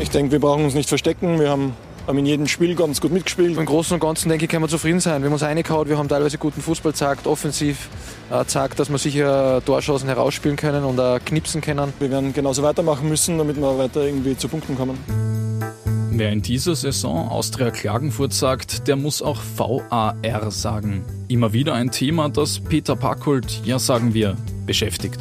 [0.00, 1.40] Ich denke, wir brauchen uns nicht verstecken.
[1.40, 1.72] Wir haben,
[2.06, 3.58] haben in jedem Spiel ganz gut mitgespielt.
[3.58, 5.22] Im Großen und Ganzen, denke ich, können wir zufrieden sein.
[5.22, 7.88] Wir haben uns reingehauen, wir haben teilweise guten Fußball gezeigt, offensiv
[8.30, 11.92] äh, gezeigt, dass wir sicher Torschancen herausspielen können und äh, knipsen können.
[11.98, 15.00] Wir werden genauso weitermachen müssen, damit wir weiter irgendwie zu Punkten kommen.
[16.12, 21.04] Wer in dieser Saison Austria Klagenfurt sagt, der muss auch VAR sagen.
[21.28, 24.36] Immer wieder ein Thema, das Peter Packold, ja sagen wir,
[24.66, 25.20] beschäftigt.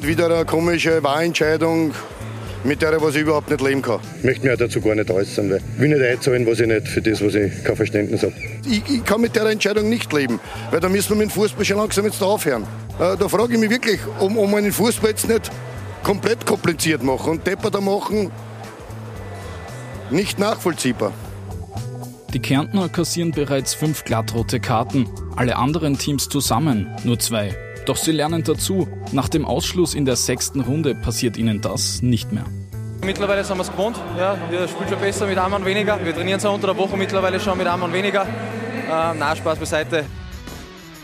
[0.00, 1.92] Wieder eine komische Wahlentscheidung,
[2.64, 4.00] mit der ich überhaupt nicht leben kann.
[4.18, 6.88] Ich möchte mich dazu gar nicht äußern, weil ich will nicht einzahlen, was ich nicht,
[6.88, 8.32] für das, was ich kein Verständnis habe.
[8.66, 10.40] Ich, ich kann mit der Entscheidung nicht leben,
[10.70, 12.62] weil da müssen wir mit dem Fußball schon langsam jetzt aufhören.
[12.98, 15.50] Äh, da frage ich mich wirklich, ob, ob man den Fußball jetzt nicht
[16.02, 18.30] komplett kompliziert machen und depperter machen,
[20.12, 21.12] nicht nachvollziehbar.
[22.32, 27.54] Die Kärntner kassieren bereits fünf glattrote Karten, alle anderen Teams zusammen nur zwei.
[27.84, 28.88] Doch sie lernen dazu.
[29.12, 32.44] Nach dem Ausschluss in der sechsten Runde passiert ihnen das nicht mehr.
[33.04, 33.96] Mittlerweile sind wir es gewohnt.
[34.16, 35.98] Ja, wir spielen schon besser mit einem Mann weniger.
[36.04, 38.22] Wir trainieren zwar unter der Woche mittlerweile schon mit einem Mann weniger.
[38.22, 40.04] Äh, na, Spaß beiseite.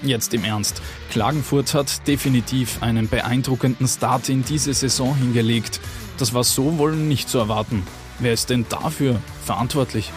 [0.02, 0.80] Jetzt im Ernst.
[1.10, 5.80] Klagenfurt hat definitiv einen beeindruckenden Start in diese Saison hingelegt.
[6.18, 7.84] Das war so wohl nicht zu erwarten.
[8.20, 10.12] Wer ist denn dafür verantwortlich?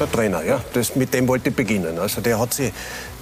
[0.00, 0.60] Der Trainer, ja.
[0.72, 1.98] Das, mit dem wollte ich beginnen.
[1.98, 2.72] Also der hat sich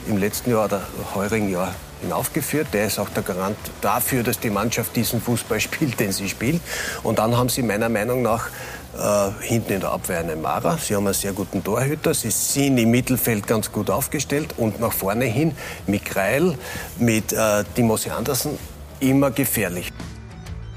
[0.09, 0.83] im letzten Jahr oder
[1.15, 2.69] heurigen Jahr hinaufgeführt.
[2.73, 6.63] Der ist auch der Garant dafür, dass die Mannschaft diesen Fußball spielt, den sie spielt.
[7.03, 8.49] Und dann haben sie meiner Meinung nach
[8.97, 10.79] äh, hinten in der Abwehr einen Mara.
[10.79, 12.15] Sie haben einen sehr guten Torhüter.
[12.15, 14.55] Sie sind im Mittelfeld ganz gut aufgestellt.
[14.57, 15.55] Und nach vorne hin
[15.87, 16.57] mit Kreil,
[16.99, 18.59] mit äh, Timothy Andersen
[19.01, 19.93] immer gefährlich.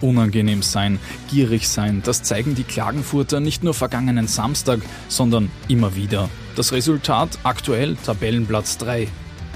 [0.05, 0.99] Unangenehm sein,
[1.29, 6.29] gierig sein, das zeigen die Klagenfurter nicht nur vergangenen Samstag, sondern immer wieder.
[6.55, 9.07] Das Resultat aktuell Tabellenplatz 3.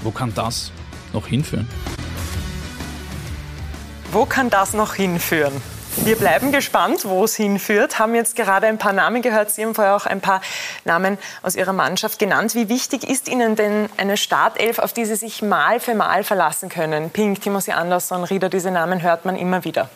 [0.02, 0.72] Wo kann das
[1.12, 1.68] noch hinführen?
[4.10, 5.52] Wo kann das noch hinführen?
[6.04, 7.98] Wir bleiben gespannt, wo es hinführt.
[7.98, 9.50] Haben jetzt gerade ein paar Namen gehört.
[9.50, 10.40] Sie haben vorher auch ein paar
[10.84, 12.54] Namen aus Ihrer Mannschaft genannt.
[12.54, 16.68] Wie wichtig ist Ihnen denn eine Startelf, auf die Sie sich Mal für Mal verlassen
[16.68, 17.10] können?
[17.10, 19.90] Pink, Timothy Andersson, Rieder, diese Namen hört man immer wieder.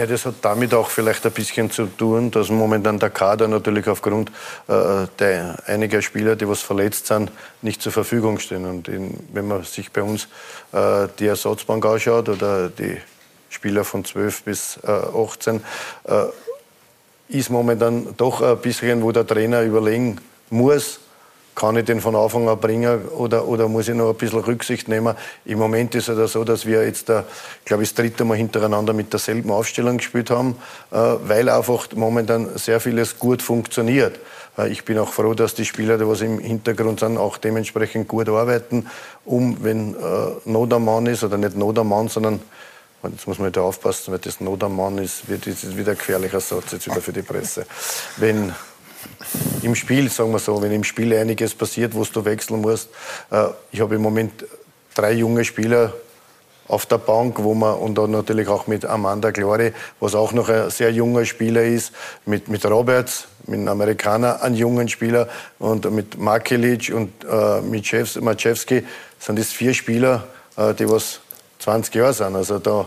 [0.00, 3.86] Ja, das hat damit auch vielleicht ein bisschen zu tun, dass momentan der Kader natürlich
[3.86, 4.30] aufgrund
[4.66, 7.30] äh, der einiger Spieler, die was verletzt sind,
[7.60, 8.64] nicht zur Verfügung stehen.
[8.64, 10.26] Und in, wenn man sich bei uns
[10.72, 12.96] äh, die Ersatzbank anschaut oder die
[13.50, 15.62] Spieler von 12 bis äh, 18,
[16.04, 16.24] äh,
[17.28, 20.16] ist momentan doch ein bisschen, wo der Trainer überlegen
[20.48, 21.00] muss,
[21.60, 24.88] kann ich den von Anfang an bringen oder, oder muss ich noch ein bisschen Rücksicht
[24.88, 25.14] nehmen?
[25.44, 27.22] Im Moment ist es ja so, dass wir jetzt, äh,
[27.66, 30.56] glaube ich, das dritte Mal hintereinander mit derselben Aufstellung gespielt haben,
[30.90, 34.18] äh, weil einfach momentan sehr vieles gut funktioniert.
[34.56, 38.08] Äh, ich bin auch froh, dass die Spieler, die was im Hintergrund sind, auch dementsprechend
[38.08, 38.86] gut arbeiten,
[39.26, 39.94] um, wenn
[40.46, 42.40] Not am Mann ist, oder nicht Not am Mann, sondern
[43.02, 45.96] Jetzt muss man wieder aufpassen, weil das Not am Mann ist, wird das wieder ein
[45.96, 47.64] gefährlicher Satz jetzt wieder für die Presse.
[48.18, 48.52] Wenn
[49.62, 52.88] im Spiel, sagen wir so, wenn im Spiel einiges passiert, wo du wechseln musst.
[53.30, 54.44] Äh, ich habe im Moment
[54.94, 55.92] drei junge Spieler
[56.70, 60.48] auf der Bank, wo man und dann natürlich auch mit Amanda Glory, was auch noch
[60.48, 61.92] ein sehr junger Spieler ist,
[62.26, 65.28] mit, mit Roberts, mit einem Amerikaner, einen jungen Spieler
[65.58, 67.84] und mit Makelic und äh, mit
[68.20, 68.84] Maciejewski
[69.18, 71.20] sind das vier Spieler, äh, die was
[71.60, 72.34] 20 Jahre sind.
[72.34, 72.86] Also da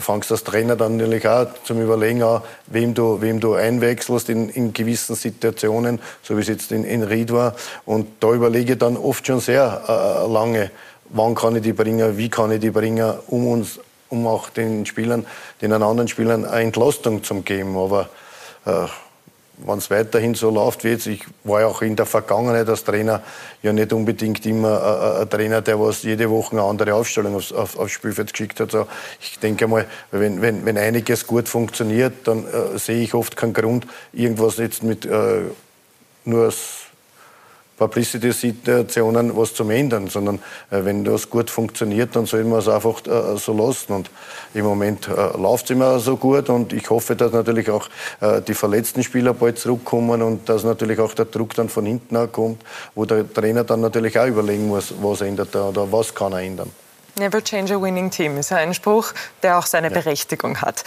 [0.00, 4.28] fangst du als Trainer dann natürlich auch zum Überlegen an, wem du, wem du einwechselst
[4.28, 7.54] in, in gewissen Situationen, so wie es jetzt in, in Ried war.
[7.84, 10.70] Und da überlege ich dann oft schon sehr äh, lange,
[11.10, 13.78] wann kann ich die bringen, wie kann ich die bringen, um uns
[14.10, 15.26] um auch den Spielern,
[15.60, 17.76] den anderen Spielern eine Entlastung zu geben.
[17.76, 18.08] Aber
[18.64, 18.86] äh,
[19.58, 22.84] wenn es weiterhin so läuft wie jetzt, ich war ja auch in der Vergangenheit als
[22.84, 23.22] Trainer
[23.62, 27.36] ja nicht unbedingt immer äh, äh, ein Trainer, der was jede Woche eine andere Aufstellung
[27.36, 28.74] aufs, auf, aufs Spielfeld geschickt hat.
[28.74, 28.86] Also
[29.20, 33.52] ich denke mal, wenn, wenn, wenn einiges gut funktioniert, dann äh, sehe ich oft keinen
[33.52, 35.42] Grund, irgendwas jetzt mit äh,
[36.24, 36.52] nur
[37.76, 40.36] Publicity-Situationen was zum Ändern, sondern
[40.70, 43.92] äh, wenn das gut funktioniert, dann soll man es einfach äh, so lassen.
[43.92, 44.10] Und
[44.54, 47.88] im Moment äh, läuft es immer so gut und ich hoffe, dass natürlich auch
[48.20, 52.30] äh, die verletzten Spieler bald zurückkommen und dass natürlich auch der Druck dann von hinten
[52.30, 52.62] kommt,
[52.94, 56.40] wo der Trainer dann natürlich auch überlegen muss, was ändert er oder was kann er
[56.40, 56.70] ändern.
[57.16, 59.12] Never change a winning team ist ein Spruch,
[59.42, 59.94] der auch seine ja.
[59.94, 60.82] Berechtigung hat.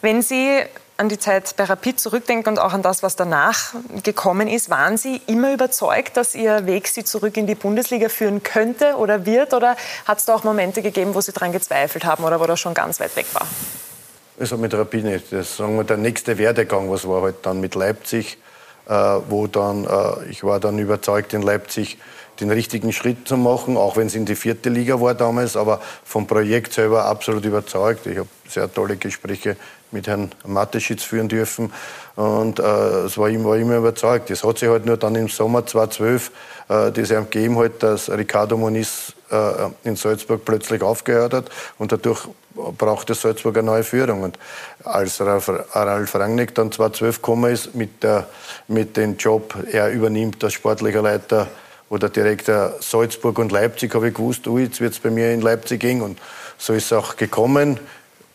[0.00, 0.62] Wenn Sie
[0.98, 4.96] an die Zeit bei Rapid zurückdenken und auch an das, was danach gekommen ist, waren
[4.96, 9.52] Sie immer überzeugt, dass Ihr Weg Sie zurück in die Bundesliga führen könnte oder wird?
[9.52, 9.76] Oder
[10.06, 12.74] hat es da auch Momente gegeben, wo Sie daran gezweifelt haben oder wo das schon
[12.74, 13.46] ganz weit weg war?
[14.38, 15.32] Also mit Rapid nicht.
[15.32, 18.38] Das sagen wir, der nächste Werdegang, was war halt dann mit Leipzig,
[18.88, 21.98] äh, wo dann, äh, ich war dann überzeugt in Leipzig,
[22.40, 25.80] den richtigen Schritt zu machen, auch wenn es in die vierte Liga war damals, aber
[26.04, 28.06] vom Projekt selber absolut überzeugt.
[28.06, 29.56] Ich habe sehr tolle Gespräche
[29.90, 31.72] mit Herrn Mateschitz führen dürfen.
[32.16, 34.30] Und äh, es war immer, war immer überzeugt.
[34.30, 36.30] Es hat sich halt nur dann im Sommer 2012
[36.68, 42.28] äh, das ergeben, halt, dass Ricardo Moniz äh, in Salzburg plötzlich aufgehört hat und dadurch
[42.78, 44.22] brauchte Salzburg eine neue Führung.
[44.22, 44.38] Und
[44.82, 45.48] als Ralf
[46.14, 48.26] Rangnick dann 2012 gekommen ist mit, der,
[48.68, 51.48] mit dem Job, er übernimmt als sportlicher Leiter
[51.88, 55.40] oder Direktor Salzburg und Leipzig, habe ich gewusst, ui, jetzt wird es bei mir in
[55.40, 56.02] Leipzig gehen.
[56.02, 56.18] Und
[56.58, 57.78] so ist es auch gekommen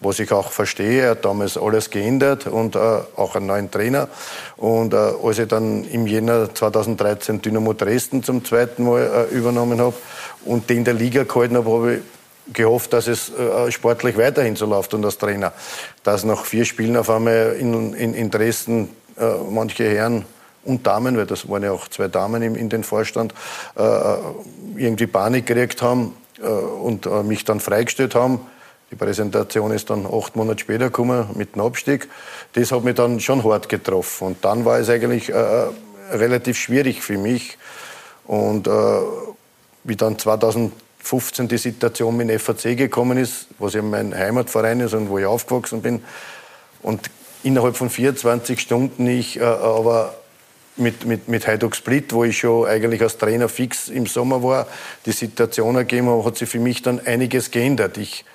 [0.01, 1.03] was ich auch verstehe.
[1.03, 4.09] Er hat damals alles geändert und äh, auch einen neuen Trainer.
[4.57, 9.79] Und äh, als ich dann im Jänner 2013 Dynamo Dresden zum zweiten Mal äh, übernommen
[9.79, 9.95] habe
[10.43, 14.65] und den der Liga gehalten habe, habe ich gehofft, dass es äh, sportlich weiterhin so
[14.65, 15.53] läuft und als Trainer.
[16.03, 18.89] Dass nach vier Spielen auf einmal in, in, in Dresden
[19.19, 20.25] äh, manche Herren
[20.63, 23.33] und Damen, weil das waren ja auch zwei Damen im, in den Vorstand,
[23.75, 24.15] äh,
[24.77, 26.15] irgendwie Panik gekriegt haben
[26.81, 28.39] und mich dann freigestellt haben
[28.91, 32.09] die Präsentation ist dann acht Monate später gekommen mit dem Abstieg.
[32.53, 34.27] Das hat mich dann schon hart getroffen.
[34.27, 35.67] Und dann war es eigentlich äh, äh
[36.11, 37.57] relativ schwierig für mich.
[38.25, 38.71] Und äh,
[39.85, 44.93] wie dann 2015 die Situation mit dem FAC gekommen ist, was ja mein Heimatverein ist
[44.93, 46.03] und wo ich aufgewachsen bin,
[46.81, 47.09] und
[47.43, 50.15] innerhalb von 24 Stunden ich äh, aber
[50.81, 54.67] mit, mit, mit Hajduk Split, wo ich schon eigentlich als Trainer fix im Sommer war,
[55.05, 57.97] die Situation ergeben hat, hat sich für mich dann einiges geändert.
[57.97, 58.25] Ich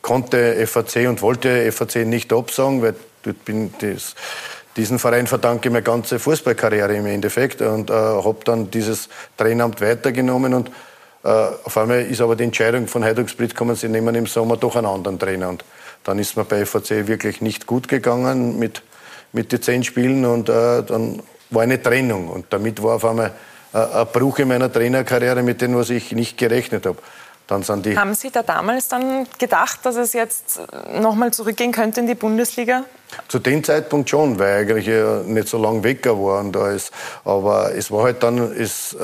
[0.00, 4.14] konnte FAC und wollte FAC nicht absagen, weil dort bin das,
[4.76, 9.80] diesen Verein verdanke ich meine ganze Fußballkarriere im Endeffekt und äh, habe dann dieses Trainamt
[9.80, 10.70] weitergenommen und
[11.24, 14.56] äh, auf einmal ist aber die Entscheidung von Heidung Split gekommen, sie nehmen im Sommer
[14.56, 15.64] doch einen anderen Trainer und
[16.04, 18.82] dann ist mir bei FAC wirklich nicht gut gegangen mit,
[19.32, 21.22] mit den zehn Spielen und äh, dann
[21.52, 23.32] war eine Trennung und damit war auf einmal
[23.72, 26.98] äh, ein Bruch in meiner Trainerkarriere, mit dem was ich nicht gerechnet habe.
[27.46, 30.60] Dann sind die Haben Sie da damals dann gedacht, dass es jetzt
[31.00, 32.84] nochmal zurückgehen könnte in die Bundesliga?
[33.28, 34.88] Zu dem Zeitpunkt schon, weil eigentlich
[35.26, 36.40] nicht so lange weg war.
[36.40, 36.92] Und ist,
[37.24, 38.98] aber es war halt dann, es äh,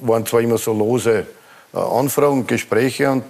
[0.00, 1.26] waren zwar immer so lose
[1.72, 3.24] äh, Anfragen, Gespräche und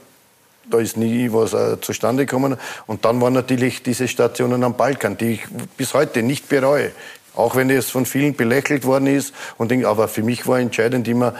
[0.71, 2.57] da ist nie was zustande gekommen.
[2.87, 5.43] Und dann waren natürlich diese Stationen am Balkan, die ich
[5.77, 6.93] bis heute nicht bereue.
[7.35, 9.35] Auch wenn es von vielen belächelt worden ist.
[9.59, 11.35] Und, aber für mich war entscheidend immer,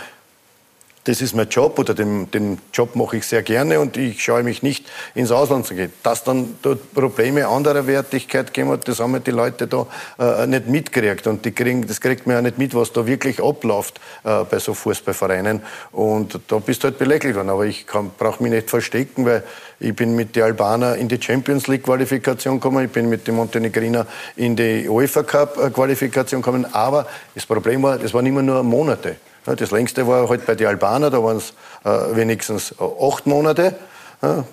[1.05, 4.43] das ist mein Job oder den, den Job mache ich sehr gerne und ich scheue
[4.43, 5.93] mich nicht ins Ausland zu gehen.
[6.03, 9.87] Dass dann dort Probleme anderer Wertigkeit gegeben hat, das haben die Leute da
[10.19, 13.43] äh, nicht mitgekriegt und die kriegen, das kriegt man ja nicht mit, was da wirklich
[13.43, 15.61] abläuft äh, bei so Fußballvereinen
[15.93, 17.51] und da bist du halt belächelt worden.
[17.51, 19.43] Aber ich brauche mich nicht verstecken, weil
[19.81, 23.35] ich bin mit den Albaner in die Champions League Qualifikation gekommen, ich bin mit den
[23.35, 28.41] Montenegriner in die UEFA Cup äh, Qualifikation gekommen, aber das Problem war, es waren immer
[28.41, 29.17] nur Monate.
[29.45, 31.53] Das längste war halt bei den Albanern, da waren es
[31.85, 33.75] äh, wenigstens äh, acht Monate,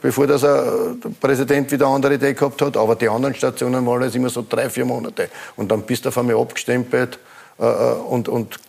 [0.01, 2.75] bevor das, äh, der Präsident wieder eine andere Idee gehabt hat.
[2.75, 5.29] Aber die anderen Stationen waren es immer so drei, vier Monate.
[5.55, 7.19] Und dann bist du auf einmal abgestempelt
[7.57, 8.59] und, und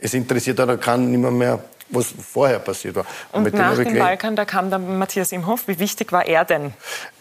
[0.00, 3.06] es interessiert dann keinen nicht mehr, was vorher passiert war.
[3.32, 5.68] Und, und nach dem Balkan, da kam dann Matthias Imhoff.
[5.68, 6.72] Wie wichtig war er denn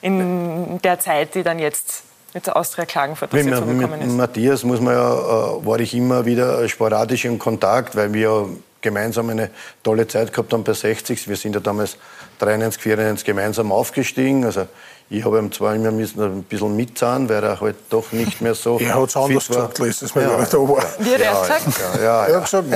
[0.01, 2.03] in der Zeit, die dann jetzt
[2.35, 6.67] mit der Austria Klagenfurt mit, mit Matthias muss man ja, äh, war ich immer wieder
[6.67, 8.49] sporadisch in Kontakt, weil wir
[8.81, 9.49] gemeinsam eine
[9.83, 11.29] tolle Zeit gehabt haben bei 60.
[11.29, 11.97] Wir sind ja damals
[12.39, 14.43] 93, 94 gemeinsam aufgestiegen.
[14.43, 14.67] Also
[15.07, 18.79] ich habe ihm zwar immer ein bisschen mitzahlen, weil er halt doch nicht mehr so.
[18.81, 19.55] er hat es anders war.
[19.57, 20.83] gesagt, letztes Mal, ja, da war.
[20.97, 21.95] Wie hat er es gesagt?
[21.97, 22.67] Ja, ja, ja, er hat gesagt,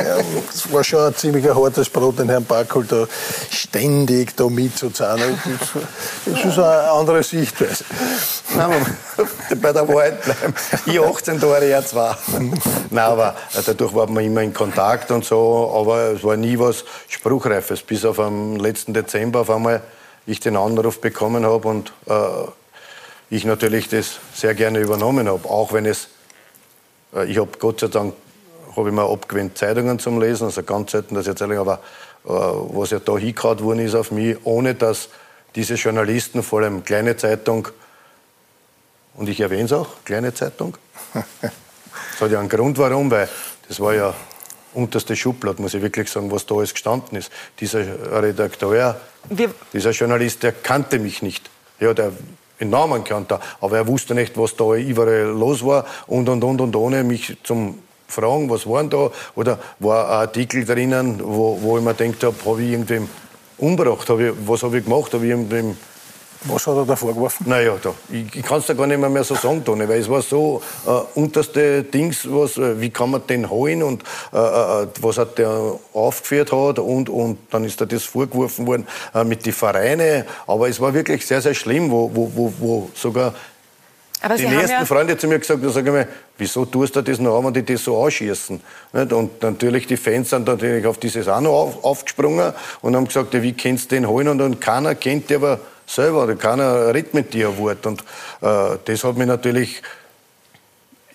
[0.53, 3.07] es war schon ein ziemlich hartes Brot, den Herrn Backel da
[3.49, 5.39] ständig da mitzuzahlen.
[6.25, 7.83] Das ist eine andere Sichtweise.
[8.55, 8.85] Nein,
[9.61, 10.53] bei der Wahrheit bleiben.
[10.85, 12.15] Ich 18 Tore, er zwei.
[12.91, 16.85] Nein, aber dadurch waren wir immer in Kontakt und so, aber es war nie was
[17.07, 17.81] Spruchreifes.
[17.81, 19.81] Bis auf am letzten Dezember auf einmal
[20.29, 22.13] ich den Anruf bekommen habe und äh,
[23.31, 26.09] ich natürlich das sehr gerne übernommen habe, auch wenn es,
[27.15, 28.13] äh, ich habe Gott sei Dank,
[28.75, 31.79] habe ich mir abgewöhnt, Zeitungen zum Lesen, also ganz selten, dass ich erzähle, aber
[32.25, 35.09] äh, was ja da hingehauen worden ist auf mich, ohne dass
[35.55, 37.67] diese Journalisten, vor allem kleine Zeitung,
[39.15, 40.77] und ich erwähne es auch, kleine Zeitung,
[41.41, 43.27] das hat ja einen Grund, warum, weil
[43.67, 44.13] das war ja
[44.79, 47.31] unterste Schublade, muss ich wirklich sagen, was da alles gestanden ist.
[47.59, 48.99] Dieser Redakteur,
[49.29, 51.49] Wir dieser Journalist, der kannte mich nicht.
[51.79, 52.11] Ja, der
[52.59, 56.59] den Namen kannte, aber er wusste nicht, was da überall los war und und und
[56.59, 61.77] und ohne mich zum fragen, was waren da oder war ein Artikel drinnen, wo, wo
[61.77, 63.07] ich mir gedacht habe, habe ich irgendwem
[63.57, 65.77] umgebracht, hab ich, was habe ich gemacht, habe ich irgendwem
[66.45, 67.47] was hat er da vorgeworfen?
[67.49, 69.99] Naja, da, ich, ich kann es da gar nicht mehr, mehr so sagen, Toni, weil
[69.99, 74.37] es war so äh, unterste Dings, was, äh, wie kann man den holen und äh,
[74.37, 79.23] äh, was hat der aufgeführt hat und, und dann ist da das vorgeworfen worden äh,
[79.23, 80.23] mit den Vereinen.
[80.47, 83.33] Aber es war wirklich sehr, sehr schlimm, wo, wo, wo, wo sogar
[84.21, 86.65] Aber die Sie haben nächsten ja- Freunde zu mir gesagt, da sage ich mir, wieso
[86.65, 88.61] tust du das noch an, wenn die das so anschießen?
[88.93, 89.11] Nicht?
[89.13, 93.33] Und natürlich die Fans sind natürlich auf dieses auch noch auf, aufgesprungen und haben gesagt,
[93.33, 94.29] ja, wie kannst du den holen?
[94.29, 95.59] Und dann keiner kennt die aber
[95.89, 97.85] selber, oder keiner redet mit dir ein Wort.
[97.85, 98.01] Und
[98.41, 99.81] äh, das hat mich natürlich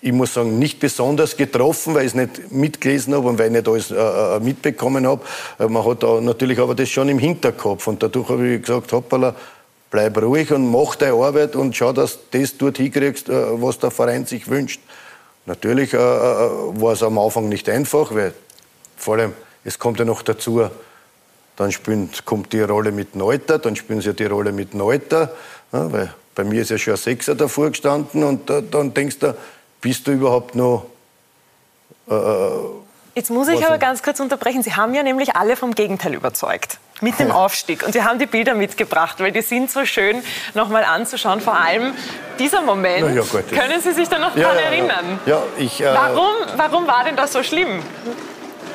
[0.05, 3.53] ich muss sagen, nicht besonders getroffen, weil ich es nicht mitgelesen habe und weil ich
[3.53, 5.23] nicht alles äh, äh, mitbekommen habe.
[5.57, 7.87] Äh, man hat da natürlich aber das schon im Hinterkopf.
[7.87, 9.33] Und dadurch habe ich gesagt, hoppala,
[9.89, 13.79] bleib ruhig und mach deine Arbeit und schau, dass du das dort hinkriegst, äh, was
[13.79, 14.79] der Verein sich wünscht.
[15.47, 18.35] Natürlich äh, war es am Anfang nicht einfach, weil
[18.97, 20.69] vor allem, es kommt ja noch dazu,
[21.55, 25.31] dann spielen, kommt die Rolle mit Neuter, dann spielen sie die Rolle mit Neuter,
[25.71, 29.19] ja, weil bei mir ist ja schon ein Sechser davor gestanden und äh, dann denkst
[29.19, 29.35] du,
[29.81, 30.85] bist du überhaupt noch
[32.09, 32.13] äh,
[33.15, 34.61] Jetzt muss ich aber ganz kurz unterbrechen.
[34.61, 36.79] Sie haben ja nämlich alle vom Gegenteil überzeugt.
[36.99, 37.83] Mit dem Aufstieg.
[37.85, 40.21] Und Sie haben die Bilder mitgebracht, weil die sind so schön
[40.53, 41.39] nochmal anzuschauen.
[41.39, 41.93] Vor allem
[42.39, 43.15] dieser Moment.
[43.15, 43.23] Ja,
[43.57, 44.59] Können Sie sich da noch Ja, ja.
[44.59, 45.19] erinnern?
[45.25, 45.81] Ja, ich.
[45.81, 47.81] Äh, Warum, warum war denn das so schlimm?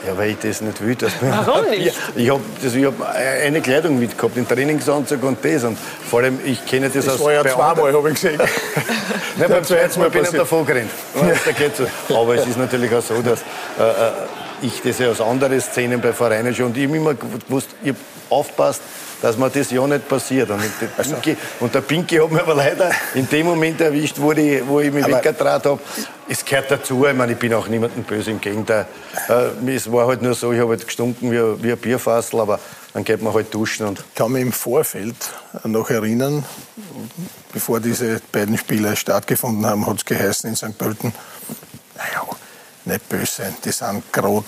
[0.06, 0.94] Ja, weil ich das nicht will.
[0.94, 1.94] Dass man Warum nicht?
[2.16, 5.64] Ja, ich habe hab eine Kleidung mitgehabt, den Trainingsanzug und das.
[5.64, 7.24] Und vor allem, ich kenne das, Das aus.
[7.24, 8.40] war ja zweimal, habe ich gesehen.
[9.36, 10.90] Nein, beim zweiten Mal bin ich davon gerannt.
[12.08, 13.40] Aber es ist natürlich auch so, dass
[13.78, 14.12] äh, äh,
[14.62, 17.90] ich das ja aus anderen Szenen bei Vereinen schon und ich habe immer gewusst, ich
[17.90, 17.98] habe
[18.28, 18.82] aufpasst,
[19.20, 20.50] dass mir das ja nicht passiert.
[20.50, 24.16] Und der Also Pinky, und der Pinky hat mich aber leider in dem Moment erwischt,
[24.18, 25.78] wo ich, wo ich mich weggetraut habe.
[26.28, 28.86] Es gehört dazu, ich meine, ich bin auch niemandem böse, im Gegenteil.
[29.28, 32.60] Äh, es war halt nur so, ich habe halt gestunken wie, wie ein Bierfassel, aber
[32.92, 35.16] dann geht man halt duschen und Ich kann mich im Vorfeld
[35.64, 36.44] noch erinnern,
[37.52, 40.76] bevor diese beiden Spiele stattgefunden haben, hat es geheißen in St.
[40.76, 41.12] Pölten,
[41.96, 42.26] naja,
[42.84, 44.44] nicht böse sein, die sind gerade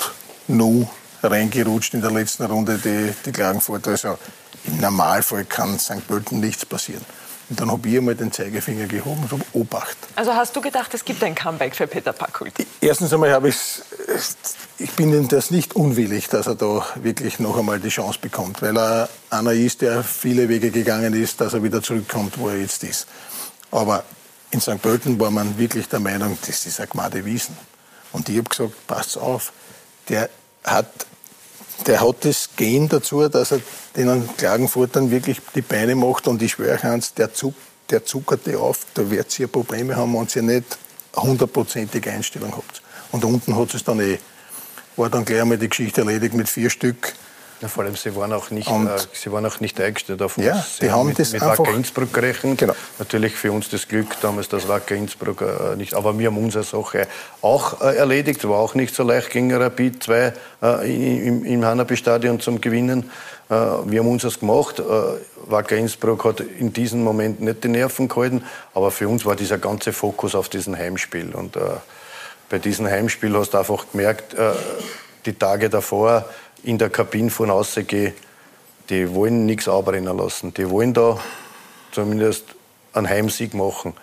[0.48, 0.88] nur
[1.22, 3.86] reingerutscht in der letzten Runde, die, die Klagenfurt.
[3.86, 4.18] Also
[4.64, 6.06] im Normalfall kann St.
[6.06, 7.04] Pölten nichts passieren.
[7.50, 9.96] Und dann habe ich einmal den Zeigefinger gehoben und habe Obacht.
[10.16, 12.54] Also hast du gedacht, es gibt ein Comeback für Peter Packult?
[12.80, 13.56] Erstens einmal habe ich
[14.78, 18.62] ich bin ihm das nicht unwillig, dass er da wirklich noch einmal die Chance bekommt,
[18.62, 22.56] weil er einer ist, der viele Wege gegangen ist, dass er wieder zurückkommt, wo er
[22.56, 23.06] jetzt ist.
[23.70, 24.04] Aber
[24.50, 24.82] in St.
[24.82, 27.56] Pölten war man wirklich der Meinung, das ist ein Gmade Wiesen.
[28.12, 29.52] Und ich habe gesagt, passt auf,
[30.08, 30.28] der
[30.64, 31.06] hat,
[31.86, 33.60] der hat das Gen dazu, dass er
[33.96, 37.54] den Klagenfurtern wirklich die Beine macht und ich schwöre eins, der, Zug,
[37.90, 40.78] der zuckert die auf, da wird ihr Probleme haben, wenn ihr nicht
[41.14, 42.82] hundertprozentige Einstellung habt.
[43.10, 44.18] Und unten hat es dann eh,
[44.96, 47.14] war dann gleich einmal die Geschichte erledigt mit vier Stück.
[47.62, 50.36] Ja, vor allem, sie waren auch nicht, Und- äh, sie waren auch nicht eingestellt auf
[50.36, 50.46] uns.
[50.46, 52.58] Ja, sie haben mit, das mit einfach- Wacker Innsbruck gerechnet.
[52.58, 52.74] Genau.
[52.98, 55.94] Natürlich für uns das Glück damals, dass Wacker Innsbruck äh, nicht.
[55.94, 57.06] Aber wir haben unsere Sache
[57.40, 58.42] auch äh, erledigt.
[58.48, 63.12] War auch nicht so leicht gegen Rapid 2 äh, im, im Hanabi-Stadion zum Gewinnen.
[63.48, 64.80] Äh, wir haben unseres gemacht.
[64.80, 64.82] Äh,
[65.46, 68.42] Wacker Innsbruck hat in diesem Moment nicht die Nerven gehalten.
[68.74, 71.32] Aber für uns war dieser ganze Fokus auf diesen Heimspiel.
[71.32, 71.56] Und
[72.50, 74.34] bei diesem Heimspiel hast du einfach gemerkt,
[75.26, 76.24] die Tage davor
[76.62, 78.12] in der Kabine von rausgehen,
[78.88, 80.54] die wollen nichts abbrennen lassen.
[80.54, 81.18] Die wollen da
[81.92, 82.44] zumindest
[82.92, 83.94] einen Heimsieg machen.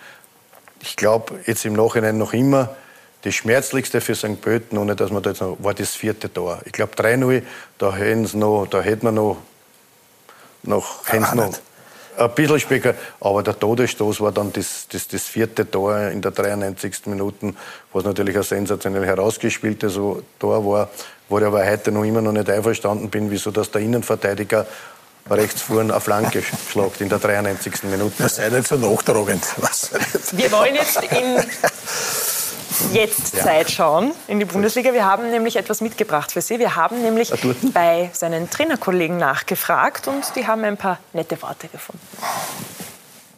[0.82, 2.76] Ich glaube jetzt im Nachhinein noch immer,
[3.24, 4.40] das Schmerzlichste für St.
[4.40, 6.62] Pölten, ohne dass man da jetzt noch, war das vierte Tor.
[6.66, 7.44] Ich glaube 3-0,
[7.78, 9.38] da hätten noch, da hätten wir noch,
[10.64, 11.04] noch,
[11.36, 11.60] noch
[12.18, 16.32] ein bisschen später, aber der Todesstoß war dann das, das, das vierte Tor in der
[16.32, 17.06] 93.
[17.06, 17.54] Minute,
[17.94, 19.98] was natürlich ein sensationell herausgespieltes
[20.38, 20.90] Tor war,
[21.30, 24.66] wo ich aber heute noch immer noch nicht einverstanden bin, wieso dass der Innenverteidiger
[25.30, 27.84] rechts vorne eine Flanke schlagt in der 93.
[27.84, 28.24] Minute.
[28.24, 29.46] Das sei nicht so nachtragend.
[29.58, 29.92] Was?
[30.32, 31.44] Wir wollen jetzt in
[32.94, 34.94] Jetztzeit schauen in die Bundesliga.
[34.94, 36.60] Wir haben nämlich etwas mitgebracht für Sie.
[36.60, 37.32] Wir haben nämlich
[37.74, 42.02] bei seinen Trainerkollegen nachgefragt und die haben ein paar nette Worte gefunden.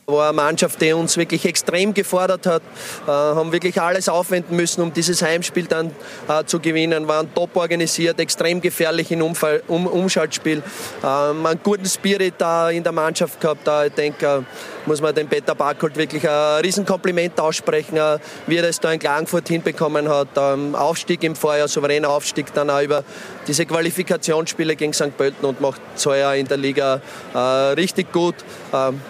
[0.07, 2.61] War eine Mannschaft, die uns wirklich extrem gefordert hat,
[3.07, 5.91] äh, haben wirklich alles aufwenden müssen, um dieses Heimspiel dann
[6.27, 10.63] äh, zu gewinnen, waren top organisiert, extrem gefährlich im Umfall, um, Umschaltspiel,
[11.03, 13.65] ähm, einen guten Spirit da in der Mannschaft gehabt.
[13.65, 14.41] Da, ich denke, äh,
[14.87, 18.99] muss man dem Peter Barkholt wirklich ein Riesenkompliment aussprechen, äh, wie er das da in
[18.99, 20.29] Klagenfurt hinbekommen hat.
[20.35, 23.03] Ähm, Aufstieg im Vorjahr, souveräner Aufstieg dann auch über
[23.47, 25.15] diese Qualifikationsspiele gegen St.
[25.15, 27.01] Pölten und macht so ja in der Liga
[27.33, 28.35] äh, richtig gut.
[28.73, 29.01] Ähm,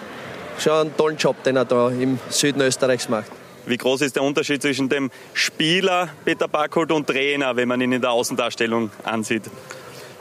[0.58, 3.30] schon einen tollen Job, den er da im Süden Österreichs macht.
[3.66, 7.92] Wie groß ist der Unterschied zwischen dem Spieler Peter Backholt und Trainer, wenn man ihn
[7.92, 9.44] in der Außendarstellung ansieht?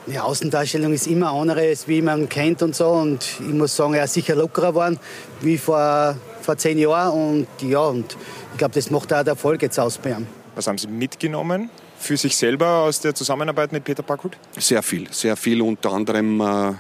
[0.08, 2.88] Die Außendarstellung ist immer anderes, wie man kennt und so.
[2.90, 5.00] Und ich muss sagen, er ist sicher lockerer geworden
[5.42, 7.12] wie vor, vor zehn Jahren.
[7.12, 8.16] Und ja, und
[8.52, 10.28] ich glaube, das macht auch der Erfolg jetzt aus ihm.
[10.56, 14.38] Was haben Sie mitgenommen für sich selber aus der Zusammenarbeit mit Peter Backholt?
[14.58, 15.62] Sehr viel, sehr viel.
[15.62, 16.74] Unter anderem äh,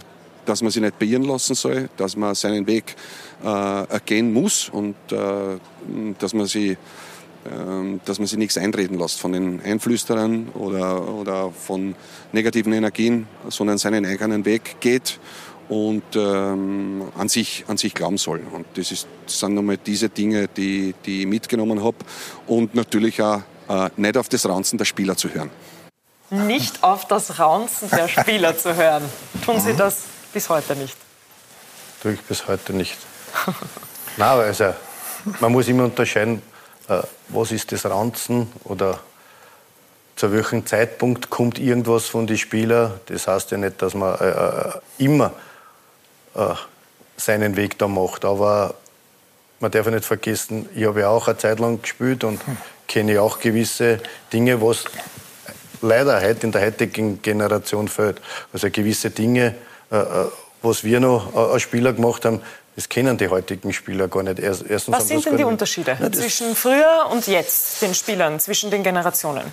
[0.45, 2.95] dass man sich nicht beirren lassen soll, dass man seinen Weg
[3.43, 5.57] äh, gehen muss und äh,
[6.19, 6.77] dass man sie
[7.43, 11.95] ähm, dass man sich nichts einreden lässt von den Einflüsterern oder, oder von
[12.33, 15.19] negativen Energien, sondern seinen eigenen Weg geht
[15.67, 18.41] und ähm, an, sich, an sich glauben soll.
[18.51, 21.97] Und das, ist, das sind nochmal diese Dinge, die, die ich mitgenommen habe.
[22.45, 25.49] Und natürlich auch äh, nicht auf das Ranzen der Spieler zu hören.
[26.29, 29.03] Nicht auf das Raunzen der Spieler zu hören.
[29.43, 30.95] Tun Sie das bis heute nicht?
[32.03, 32.97] Tue ich bis heute nicht.
[34.17, 34.73] Nein, also
[35.39, 36.41] man muss immer unterscheiden,
[36.87, 38.99] äh, was ist das Ranzen oder
[40.15, 42.99] zu welchem Zeitpunkt kommt irgendwas von den Spielern.
[43.07, 45.33] Das heißt ja nicht, dass man äh, äh immer
[47.17, 48.23] seinen Weg da macht.
[48.23, 48.75] Aber
[49.59, 52.39] man darf ja nicht vergessen, ich habe ja auch eine Zeit lang gespielt und
[52.87, 53.99] kenne auch gewisse
[54.31, 54.85] Dinge, was
[55.81, 58.21] leider heute in der heutigen Generation fehlt.
[58.53, 59.55] Also gewisse Dinge,
[60.61, 62.41] was wir noch als Spieler gemacht haben,
[62.81, 64.39] das kennen die heutigen Spieler gar nicht.
[64.39, 68.81] Erstens Was sind denn die Unterschiede ja, zwischen früher und jetzt, den Spielern, zwischen den
[68.81, 69.43] Generationen?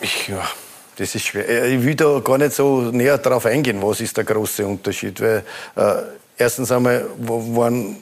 [0.00, 0.48] Ich, ja,
[0.96, 1.48] das ist schwer.
[1.48, 5.20] Äh, ich will da gar nicht so näher darauf eingehen, was ist der große Unterschied.
[5.20, 5.42] Weil,
[5.74, 5.94] äh,
[6.38, 8.00] erstens einmal waren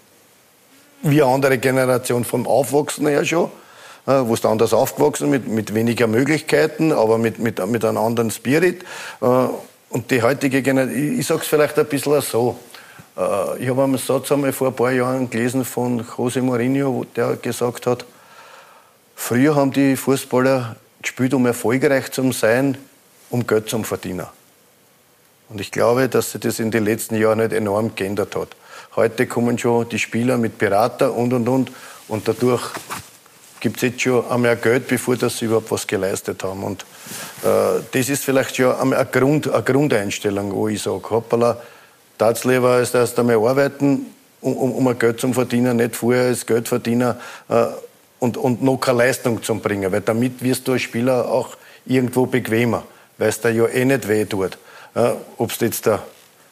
[1.00, 3.50] wir eine andere Generation vom Aufwachsen her schon.
[4.06, 8.30] Äh, wo ist anders aufgewachsen, mit, mit weniger Möglichkeiten, aber mit, mit, mit einem anderen
[8.30, 8.84] Spirit.
[9.22, 9.26] Äh,
[9.88, 12.58] und die heutige Generation, ich, sage es vielleicht ein bisschen so,
[13.16, 17.86] ich habe einen Satz einmal vor ein paar Jahren gelesen von José Mourinho, der gesagt
[17.86, 18.04] hat,
[19.14, 22.76] früher haben die Fußballer gespielt, um erfolgreich zu sein,
[23.30, 24.26] um Geld zu verdienen.
[25.48, 28.48] Und ich glaube, dass sich das in den letzten Jahren nicht enorm geändert hat.
[28.96, 31.70] Heute kommen schon die Spieler mit Berater und und und
[32.08, 32.62] und dadurch
[33.60, 36.62] gibt es jetzt schon einmal Geld, bevor dass sie überhaupt was geleistet haben.
[36.62, 36.82] Und
[37.44, 41.60] äh, das ist vielleicht schon eine, Grund, eine Grundeinstellung, wo ich sage, hoppala,
[42.18, 44.06] Tatsleben ist erst einmal arbeiten,
[44.40, 47.16] um, um ein Geld zu verdienen, nicht vorher das Geld verdienen
[47.48, 47.66] äh,
[48.18, 49.90] und, und noch keine Leistung zu bringen.
[49.90, 51.56] Weil damit wirst du als Spieler auch
[51.86, 52.84] irgendwo bequemer,
[53.18, 54.58] weil es dir ja eh nicht weh tut,
[54.94, 56.02] äh, ob du jetzt da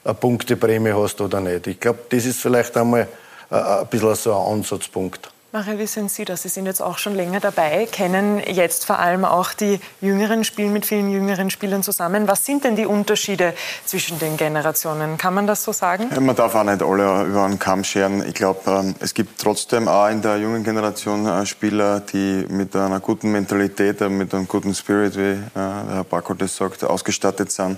[0.04, 1.66] eine Punkteprämie hast oder nicht.
[1.66, 3.08] Ich glaube, das ist vielleicht einmal
[3.50, 5.31] äh, ein bisschen so ein Ansatzpunkt.
[5.54, 6.40] Maria, wie sind Sie das?
[6.40, 10.72] Sie sind jetzt auch schon länger dabei, kennen jetzt vor allem auch die Jüngeren, spielen
[10.72, 12.26] mit vielen jüngeren Spielern zusammen.
[12.26, 13.52] Was sind denn die Unterschiede
[13.84, 15.18] zwischen den Generationen?
[15.18, 16.08] Kann man das so sagen?
[16.10, 18.26] Ja, man darf auch nicht alle über einen Kamm scheren.
[18.26, 22.74] Ich glaube, ähm, es gibt trotzdem auch in der jungen Generation äh, Spieler, die mit
[22.74, 27.52] einer guten Mentalität, äh, mit einem guten Spirit, wie äh, Herr Bacco das sagt, ausgestattet
[27.52, 27.76] sind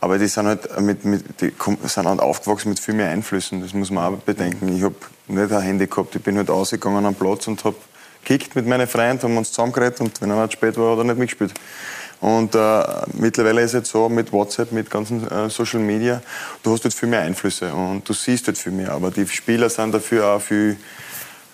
[0.00, 1.52] aber die sind halt mit, mit, die
[1.84, 3.60] sind halt aufgewachsen mit viel mehr Einflüssen.
[3.60, 4.74] Das muss man auch bedenken.
[4.74, 4.94] Ich habe
[5.28, 6.16] nicht ein Handy gehabt.
[6.16, 7.76] Ich bin halt ausgegangen am Platz und habe
[8.22, 11.04] gekickt mit meinen Freunden, haben uns zusammengeredet und wenn einer zu spät war, hat er
[11.04, 11.54] nicht mitgespielt.
[12.20, 12.82] Und äh,
[13.14, 16.20] mittlerweile ist es halt so mit WhatsApp, mit ganzen äh, Social Media,
[16.62, 18.92] du hast halt viel mehr Einflüsse und du siehst halt viel mehr.
[18.92, 20.76] Aber die Spieler sind dafür auch viel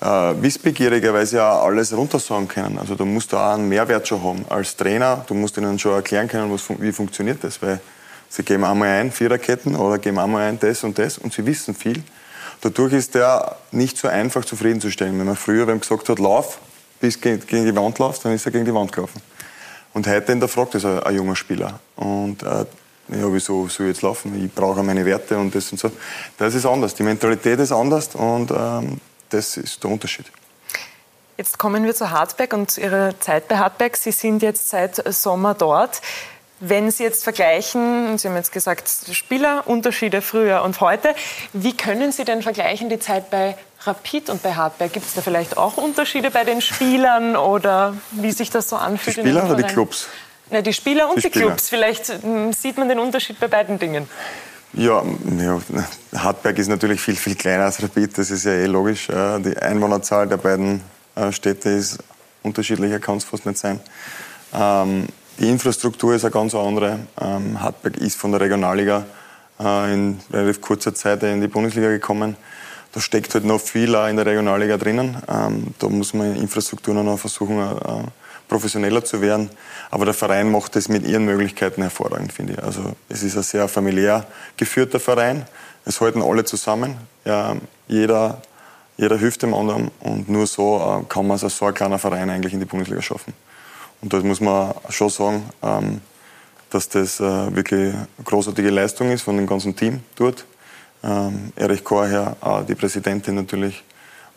[0.01, 2.79] äh, wissbegieriger, weil sie auch alles runtersagen können.
[2.79, 4.45] Also du musst da auch einen Mehrwert schon haben.
[4.49, 7.63] Als Trainer, du musst ihnen schon erklären können, was, wie funktioniert das.
[7.63, 7.81] Weil
[8.29, 11.75] Sie geben einmal ein Viererketten oder geben einmal ein das und das und sie wissen
[11.75, 12.03] viel.
[12.61, 15.19] Dadurch ist der nicht so einfach zufriedenzustellen.
[15.19, 16.59] Wenn man früher wenn gesagt hat, lauf,
[17.01, 19.21] bis gegen die Wand laufst, dann ist er gegen die Wand gelaufen.
[19.93, 21.81] Und heute hinterfragt das ein, ein junger Spieler.
[21.97, 22.65] Und äh,
[23.09, 24.45] ja, wieso soll ich jetzt laufen?
[24.45, 25.91] Ich brauche meine Werte und das und so.
[26.37, 26.95] Das ist anders.
[26.95, 30.27] Die Mentalität ist anders und ähm, das ist der Unterschied.
[31.37, 33.97] Jetzt kommen wir zu Hartberg und Ihrer Zeit bei Hartberg.
[33.97, 36.01] Sie sind jetzt seit Sommer dort.
[36.61, 41.15] Wenn Sie jetzt vergleichen, Sie haben jetzt gesagt, Spielerunterschiede früher und heute,
[41.53, 44.91] wie können Sie denn vergleichen die Zeit bei Rapid und bei Hartberg?
[44.91, 49.19] Gibt es da vielleicht auch Unterschiede bei den Spielern oder wie sich das so anfühlt?
[49.19, 50.09] Die Spieler oder die Clubs?
[50.51, 51.69] Na, die Spieler und die, die Clubs.
[51.69, 54.09] Vielleicht hm, sieht man den Unterschied bei beiden Dingen.
[54.73, 55.03] Ja,
[55.39, 55.61] ja,
[56.15, 59.09] Hartberg ist natürlich viel, viel kleiner als Rapid, das ist ja eh logisch.
[59.09, 60.83] Die Einwohnerzahl der beiden
[61.15, 61.99] äh, Städte ist
[62.43, 63.81] unterschiedlicher, kann es fast nicht sein.
[65.39, 67.01] Die Infrastruktur ist eine ganz andere.
[67.21, 69.05] Ähm, Hartberg ist von der Regionalliga
[69.61, 72.37] äh, in relativ kurzer Zeit in die Bundesliga gekommen.
[72.93, 75.19] Da steckt halt noch viel auch in der Regionalliga drinnen.
[75.29, 77.75] Ähm, da muss man in Infrastruktur noch versuchen, äh,
[78.49, 79.51] professioneller zu werden.
[79.91, 82.63] Aber der Verein macht das mit ihren Möglichkeiten hervorragend, finde ich.
[82.63, 84.27] Also es ist ein sehr familiär
[84.57, 85.45] geführter Verein.
[85.85, 86.97] Es halten alle zusammen.
[87.27, 87.57] Ja,
[87.89, 88.41] jeder,
[88.97, 92.31] jeder hilft dem anderen und nur so äh, kann man als so ein kleiner Verein
[92.31, 93.35] eigentlich in die Bundesliga schaffen.
[94.03, 96.01] Und da muss man schon sagen, ähm,
[96.71, 100.45] dass das äh, wirklich eine großartige Leistung ist von dem ganzen Team dort.
[101.03, 103.83] Ähm, Erich Korher, äh, die Präsidentin natürlich.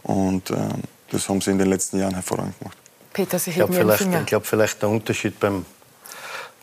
[0.03, 2.78] Und ähm, das haben sie in den letzten Jahren hervorragend gemacht.
[3.14, 5.66] Peter, Sie heben ich glaube vielleicht, glaub, vielleicht der Unterschied beim,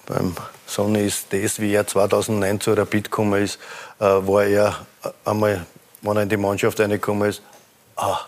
[0.06, 0.34] beim
[0.66, 3.58] sondern ist das, wie er 2009 zu Rapid gekommen ist,
[3.98, 4.86] äh, war er
[5.24, 5.66] einmal,
[6.02, 7.42] wenn er in die Mannschaft reingekommen ist,
[7.96, 8.20] ah,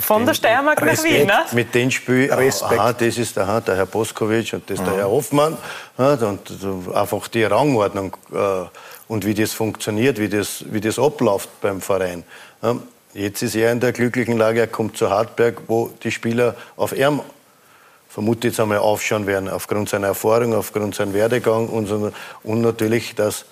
[0.00, 1.44] Von der Steiermark nach Wien, ne?
[1.52, 2.78] Mit dem Spiel, Respekt.
[2.78, 5.56] Aha, das ist der, der Herr Boskowitsch und das ist der Herr Hoffmann.
[5.96, 8.66] Und einfach die Rangordnung äh,
[9.08, 12.24] und wie das funktioniert, wie das, wie das abläuft beim Verein.
[13.14, 16.92] Jetzt ist er in der glücklichen Lage, er kommt zu Hartberg, wo die Spieler auf
[16.92, 17.22] ihm
[18.08, 22.12] vermute jetzt einmal aufschauen werden, aufgrund seiner Erfahrung, aufgrund seinem Werdegang und,
[22.42, 23.44] und natürlich, dass,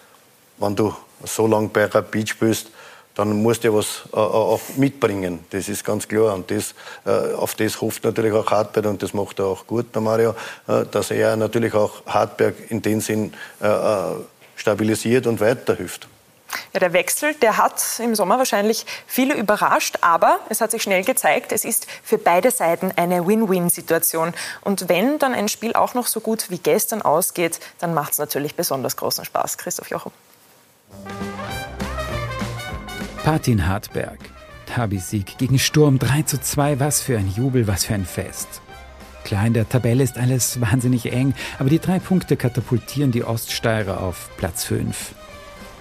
[0.58, 2.70] wenn du so lange bei Rapid spielst,
[3.16, 5.40] dann musst du ja was äh, auch mitbringen.
[5.50, 6.34] Das ist ganz klar.
[6.34, 9.94] Und das, äh, auf das hofft natürlich auch Hartberg und das macht er auch gut,
[9.94, 10.34] der Mario,
[10.68, 14.16] äh, dass er natürlich auch Hartberg in dem Sinn äh, äh,
[14.54, 16.08] stabilisiert und weiterhilft.
[16.72, 21.02] Ja, der Wechsel, der hat im Sommer wahrscheinlich viele überrascht, aber es hat sich schnell
[21.02, 24.32] gezeigt, es ist für beide Seiten eine Win-Win-Situation.
[24.60, 28.18] Und wenn dann ein Spiel auch noch so gut wie gestern ausgeht, dann macht es
[28.18, 29.58] natürlich besonders großen Spaß.
[29.58, 30.12] Christoph Jochum.
[33.26, 34.20] Patin Hartberg.
[34.76, 36.78] Derby-Sieg gegen Sturm 3 zu 2.
[36.78, 38.60] Was für ein Jubel, was für ein Fest.
[39.24, 44.00] Klar, in der Tabelle ist alles wahnsinnig eng, aber die drei Punkte katapultieren die Oststeirer
[44.00, 45.16] auf Platz 5.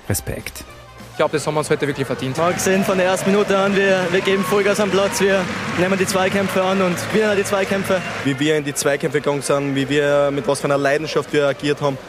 [0.09, 0.63] Respekt.
[1.11, 2.35] Ich glaube, das haben wir uns heute wirklich verdient.
[2.35, 5.45] Wir haben gesehen von der ersten Minute an, wir, wir geben Vollgas am Platz, wir
[5.77, 8.01] nehmen die Zweikämpfe an und gewinnen die Zweikämpfe.
[8.23, 11.45] Wie wir in die Zweikämpfe gegangen sind, wie wir, mit was für einer Leidenschaft wir
[11.45, 11.99] agiert haben,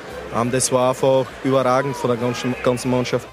[0.51, 3.29] das war einfach überragend von der ganzen, ganzen Mannschaft.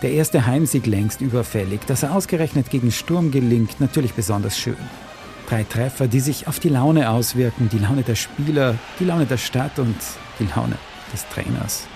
[0.00, 4.76] Der erste Heimsieg längst überfällig, dass er ausgerechnet gegen Sturm gelingt, natürlich besonders schön.
[5.48, 9.38] Drei Treffer, die sich auf die Laune auswirken, die Laune der Spieler, die Laune der
[9.38, 9.96] Stadt und
[10.38, 10.76] die Laune
[11.12, 11.88] des Trainers.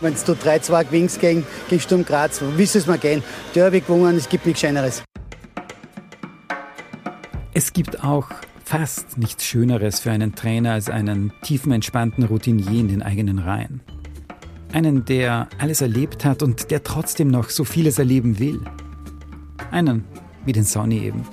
[0.00, 3.22] Wenn du 3-2 gewinnst gegen, gegen Sturm Graz, wie soll es mal gehen?
[3.54, 5.02] Derby gewonnen, es gibt nichts Schöneres.
[7.54, 8.28] Es gibt auch
[8.62, 13.80] fast nichts Schöneres für einen Trainer als einen tiefen, entspannten Routinier in den eigenen Reihen.
[14.72, 18.60] Einen, der alles erlebt hat und der trotzdem noch so vieles erleben will.
[19.70, 20.04] Einen
[20.44, 21.24] wie den Sonny eben.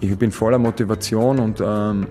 [0.00, 2.06] Ich bin voller Motivation und ähm,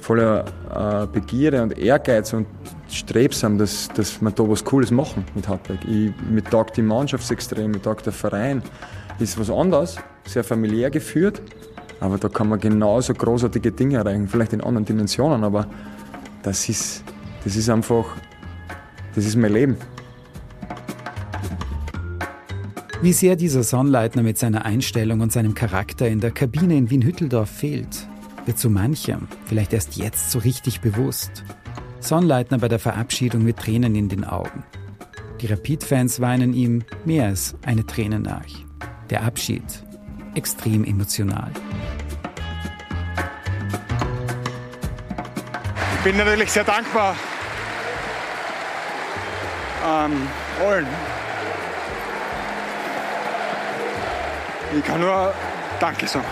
[0.00, 0.44] voller
[0.74, 2.46] äh, Begierde und Ehrgeiz und
[2.88, 5.80] strebsam, dass, dass wir da was Cooles machen mit Hartberg.
[5.84, 8.62] Ich, mir taugt die Mannschaft extrem, mir taugt der Verein.
[9.18, 11.40] Ist was anderes, sehr familiär geführt,
[12.00, 15.66] aber da kann man genauso großartige Dinge erreichen, vielleicht in anderen Dimensionen, aber
[16.42, 17.04] das ist,
[17.44, 18.04] das ist einfach,
[19.14, 19.76] das ist mein Leben.
[23.02, 27.50] Wie sehr dieser Sonnleitner mit seiner Einstellung und seinem Charakter in der Kabine in Wien-Hütteldorf
[27.50, 28.08] fehlt,
[28.46, 31.44] wird so manchem vielleicht erst jetzt so richtig bewusst.
[32.00, 34.64] Sonnleitner bei der Verabschiedung mit Tränen in den Augen.
[35.40, 38.46] Die Rapid-Fans weinen ihm mehr als eine Träne nach.
[39.10, 39.62] Der Abschied
[40.36, 41.50] extrem emotional.
[45.96, 47.16] Ich bin natürlich sehr dankbar
[49.86, 50.12] ähm,
[50.60, 50.86] allen.
[54.76, 55.32] Ich kann nur
[55.80, 56.26] Danke sagen.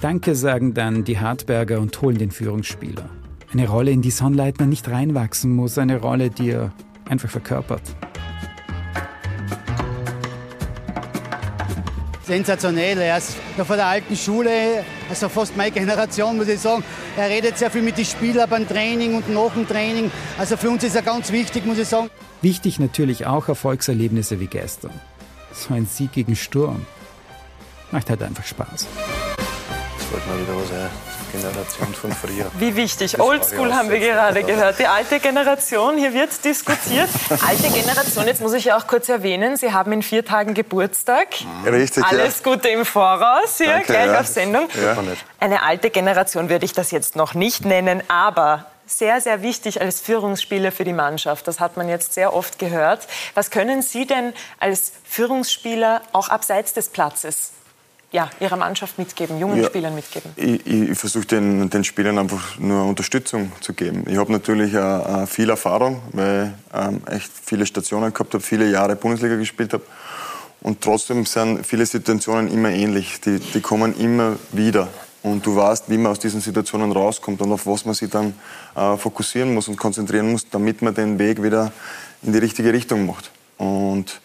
[0.00, 3.08] Danke sagen dann die Hartberger und holen den Führungsspieler.
[3.52, 6.72] Eine Rolle, in die Sonnleitner nicht reinwachsen muss, eine Rolle, die er
[7.08, 7.95] einfach verkörpert.
[12.26, 12.98] Sensationell.
[12.98, 16.82] Er ist von der alten Schule, also fast meine Generation, muss ich sagen.
[17.16, 20.10] Er redet sehr viel mit den Spielern beim Training und nach dem Training.
[20.36, 22.10] Also für uns ist er ganz wichtig, muss ich sagen.
[22.42, 24.92] Wichtig natürlich auch Erfolgserlebnisse wie gestern.
[25.52, 26.84] So ein Sieg gegen Sturm.
[27.92, 28.86] Macht halt einfach Spaß.
[30.06, 30.90] Das wollte mal wieder was ein.
[31.32, 32.46] Generation von früher.
[32.58, 33.18] Wie wichtig.
[33.18, 34.78] Oldschool haben wir gerade gehört.
[34.78, 37.08] Die alte Generation, hier wird diskutiert.
[37.28, 41.28] Alte Generation, jetzt muss ich ja auch kurz erwähnen, Sie haben in vier Tagen Geburtstag.
[41.66, 42.52] Richtig, Alles ja.
[42.52, 44.20] Gute im Voraus hier, Danke, gleich ja.
[44.20, 44.68] auf Sendung.
[44.80, 44.96] Ja.
[45.40, 50.00] Eine alte Generation würde ich das jetzt noch nicht nennen, aber sehr, sehr wichtig als
[50.00, 51.48] Führungsspieler für die Mannschaft.
[51.48, 53.08] Das hat man jetzt sehr oft gehört.
[53.34, 57.50] Was können Sie denn als Führungsspieler auch abseits des Platzes
[58.12, 59.66] ja, Ihrer Mannschaft mitgeben, jungen Ja.
[59.66, 60.30] Spielern mitgeben?
[60.36, 64.04] Ich, ich, versuche den, den Spielern einfach nur Unterstützung zu geben.
[64.08, 68.42] Ich habe natürlich äh, äh, viel Erfahrung, weil ich ähm, echt viele Stationen gehabt habe,
[68.42, 69.84] viele Jahre Bundesliga gespielt habe.
[70.62, 73.20] Und trotzdem sind viele Situationen immer ähnlich.
[73.20, 74.88] Die, die kommen immer wieder.
[75.22, 78.34] Und du weißt, wie man aus diesen Situationen rauskommt und auf was man sich dann
[78.76, 81.72] äh, fokussieren muss und konzentrieren muss, damit man den Weg wieder
[82.22, 83.30] in die richtige Richtung macht.
[83.58, 84.20] Und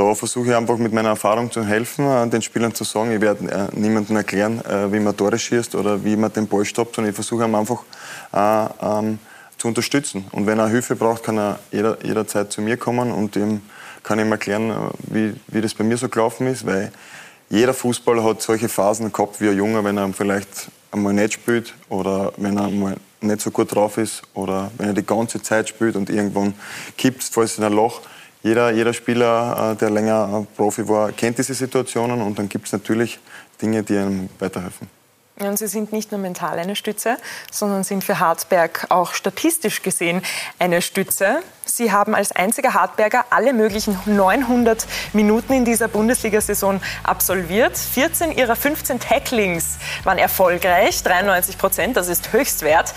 [0.00, 3.20] da versuche ich einfach mit meiner Erfahrung zu helfen, äh, den Spielern zu sagen, ich
[3.20, 6.96] werde äh, niemandem erklären, äh, wie man Tore schießt oder wie man den Ball stoppt,
[6.96, 7.82] sondern ich versuche ihn einfach
[8.32, 9.18] äh, ähm,
[9.58, 10.24] zu unterstützen.
[10.32, 13.60] Und wenn er Hilfe braucht, kann er jeder, jederzeit zu mir kommen und ihm
[14.02, 14.72] kann ihm erklären,
[15.02, 16.90] wie, wie das bei mir so gelaufen ist, weil
[17.50, 21.74] jeder Fußballer hat solche Phasen gehabt wie ein Junge, wenn er vielleicht einmal nicht spielt
[21.90, 25.68] oder wenn er mal nicht so gut drauf ist oder wenn er die ganze Zeit
[25.68, 26.54] spielt und irgendwann
[26.96, 28.00] kippt, fällt in ein Loch.
[28.42, 32.72] Jeder, jeder Spieler, äh, der länger Profi war, kennt diese Situationen und dann gibt es
[32.72, 33.18] natürlich
[33.60, 34.88] Dinge, die einem weiterhelfen.
[35.40, 37.16] Und Sie sind nicht nur mental eine Stütze,
[37.50, 40.22] sondern sind für Hartberg auch statistisch gesehen
[40.58, 41.42] eine Stütze.
[41.64, 47.78] Sie haben als einziger Hartberger alle möglichen 900 Minuten in dieser Bundesliga-Saison absolviert.
[47.78, 52.92] 14 ihrer 15 Tacklings waren erfolgreich, 93 Prozent, das ist Höchstwert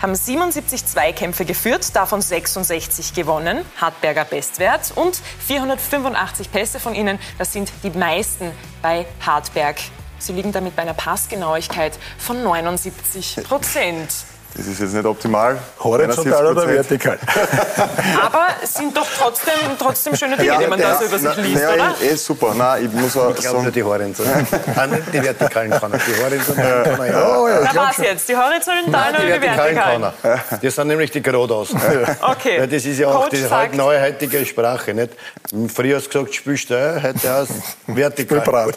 [0.00, 7.52] haben 77 Zweikämpfe geführt, davon 66 gewonnen, Hartberger Bestwert und 485 Pässe von ihnen, das
[7.52, 9.76] sind die meisten bei Hartberg.
[10.18, 14.10] Sie liegen damit bei einer Passgenauigkeit von 79 Prozent.
[14.58, 15.56] Das ist jetzt nicht optimal.
[15.78, 17.16] Horizontal oder vertikal?
[18.20, 21.30] Aber sind doch trotzdem, trotzdem schöne Dinge, ja, die man ja, da so über sich
[21.36, 21.94] na, liest, ja, oder?
[22.02, 22.54] Eh, super.
[22.56, 24.46] Nein, ich muss auch ich glaube nur die horizontalen.
[25.12, 27.38] die vertikalen kann Die horizontalen kann ja.
[27.38, 28.28] Oh, ja, da war's jetzt.
[28.28, 30.02] Die horizontalen oder die vertikalen?
[30.02, 31.68] Kann Das sind nämlich die geradeaus.
[32.20, 32.66] Okay.
[32.66, 34.92] Das ist ja auch Coach die halt neuheutige Sprache.
[34.92, 35.10] Nicht?
[35.72, 37.48] Früher hast du gesagt, spielst du, heute aus
[37.86, 38.72] vertikal.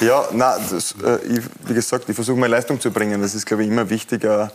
[0.00, 3.20] ja, nein, das, äh, ich, wie gesagt, ich versuche meine Leistung zu bringen.
[3.20, 4.52] Das ist, glaube ich, immer wichtig wichtiger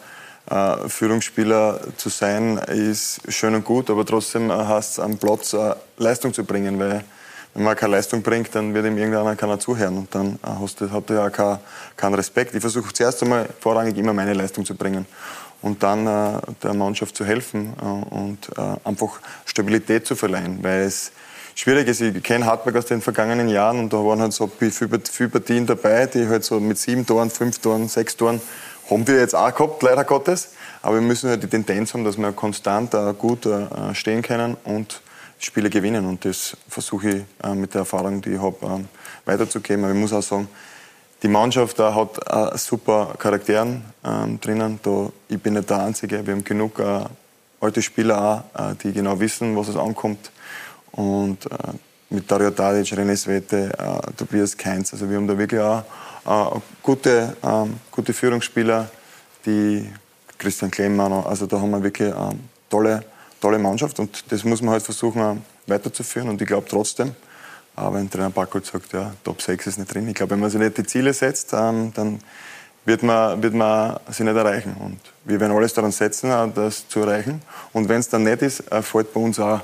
[0.50, 5.74] äh, Führungsspieler zu sein, ist schön und gut, aber trotzdem hast es am Platz äh,
[5.98, 7.04] Leistung zu bringen, weil
[7.54, 10.82] wenn man keine Leistung bringt, dann wird ihm irgendeiner keiner zuhören und dann äh, hast
[10.82, 11.60] du, hat er ja keinen
[11.96, 12.54] kein Respekt.
[12.54, 15.06] Ich versuche zuerst einmal vorrangig immer meine Leistung zu bringen
[15.62, 20.82] und dann äh, der Mannschaft zu helfen äh, und äh, einfach Stabilität zu verleihen, weil
[20.82, 21.12] es
[21.56, 22.02] schwierig ist.
[22.02, 26.06] Ich kenne Hartberg aus den vergangenen Jahren und da waren halt so viele Partien dabei,
[26.06, 28.42] die halt so mit sieben Toren, fünf Toren, sechs Toren
[28.90, 30.50] haben wir jetzt auch gehabt, leider Gottes.
[30.82, 34.56] Aber wir müssen halt die Tendenz haben, dass wir konstant äh, gut äh, stehen können
[34.66, 35.02] und
[35.40, 36.06] Spiele gewinnen.
[36.06, 38.88] Und das versuche ich äh, mit der Erfahrung, die ich habe, ähm,
[39.26, 39.84] weiterzugeben.
[39.84, 40.48] Aber ich muss auch sagen,
[41.24, 44.80] die Mannschaft hat super Charakteren ähm, drinnen.
[45.28, 46.26] Ich bin nicht der Einzige.
[46.28, 46.80] Wir haben genug
[47.60, 48.44] alte Spieler
[48.84, 50.30] die genau wissen, was es ankommt.
[50.92, 51.48] Und
[52.12, 53.72] mit Dario Tadic, René Svete,
[54.16, 54.94] Tobias Keinz.
[54.94, 55.84] Also wir haben da wirklich auch
[56.82, 58.90] gute, ähm, gute Führungsspieler,
[59.46, 59.88] die
[60.38, 63.04] Christian Klemmer, also da haben wir wirklich eine ähm, tolle,
[63.40, 65.36] tolle Mannschaft und das muss man halt versuchen äh,
[65.72, 67.10] weiterzuführen und ich glaube trotzdem,
[67.78, 70.50] äh, wenn Trainer Backold sagt, ja, Top 6 ist nicht drin, ich glaube, wenn man
[70.50, 72.20] sich nicht die Ziele setzt, ähm, dann
[72.86, 76.88] wird man, wird man sie nicht erreichen und wir werden alles daran setzen, äh, das
[76.88, 79.62] zu erreichen und wenn es dann nicht ist, äh, fällt bei uns auch,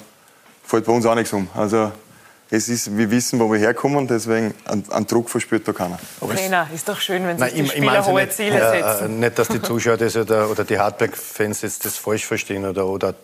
[0.64, 1.48] fällt bei uns auch nichts um.
[1.56, 1.92] Also
[2.54, 5.98] es ist, wir wissen, wo wir herkommen, deswegen einen, Druck verspürt da keiner.
[6.20, 9.06] Aber Trainer, ist doch schön, wenn sich die Spieler hohe nicht, Ziele setzen.
[9.24, 12.86] Äh, nicht, dass die Zuschauer das oder, oder die Hardback-Fans jetzt das falsch verstehen oder,
[12.88, 13.16] oder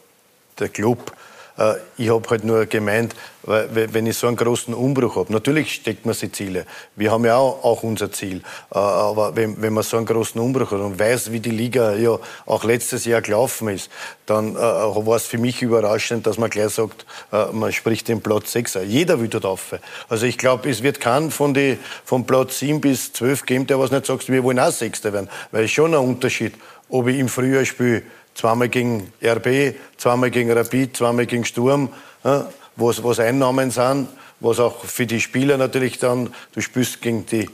[0.58, 1.12] der Club.
[1.58, 3.16] Äh, ich habe halt nur gemeint,
[3.49, 6.66] wenn ich so einen großen Umbruch habe, natürlich steckt man sich Ziele.
[6.97, 8.41] Wir haben ja auch, auch unser Ziel.
[8.74, 11.93] Äh, aber wenn, wenn, man so einen großen Umbruch hat und weiß, wie die Liga
[11.93, 13.89] ja auch letztes Jahr gelaufen ist,
[14.26, 17.05] dann äh, war es für mich überraschend, dass man gleich sagt,
[17.53, 18.80] man spricht den Platz 6.
[18.86, 19.76] Jeder will dort auf.
[20.10, 23.80] Also ich glaube, es wird keinen von, die, von Platz 7 bis 12 geben, der
[23.80, 25.30] was nicht sagt, wir wollen auch Sechster werden.
[25.51, 26.53] Weil es schon ein Unterschied,
[26.89, 28.03] ob ich im Frühjahr spiele
[28.38, 31.90] zweimal gegen RB, zweimal gegen Rapid, zweimal gegen Sturm,
[32.24, 34.08] ja, was, was Einnahmen sind,
[34.40, 37.50] was auch für die Spieler natürlich dann, du spielst gegen die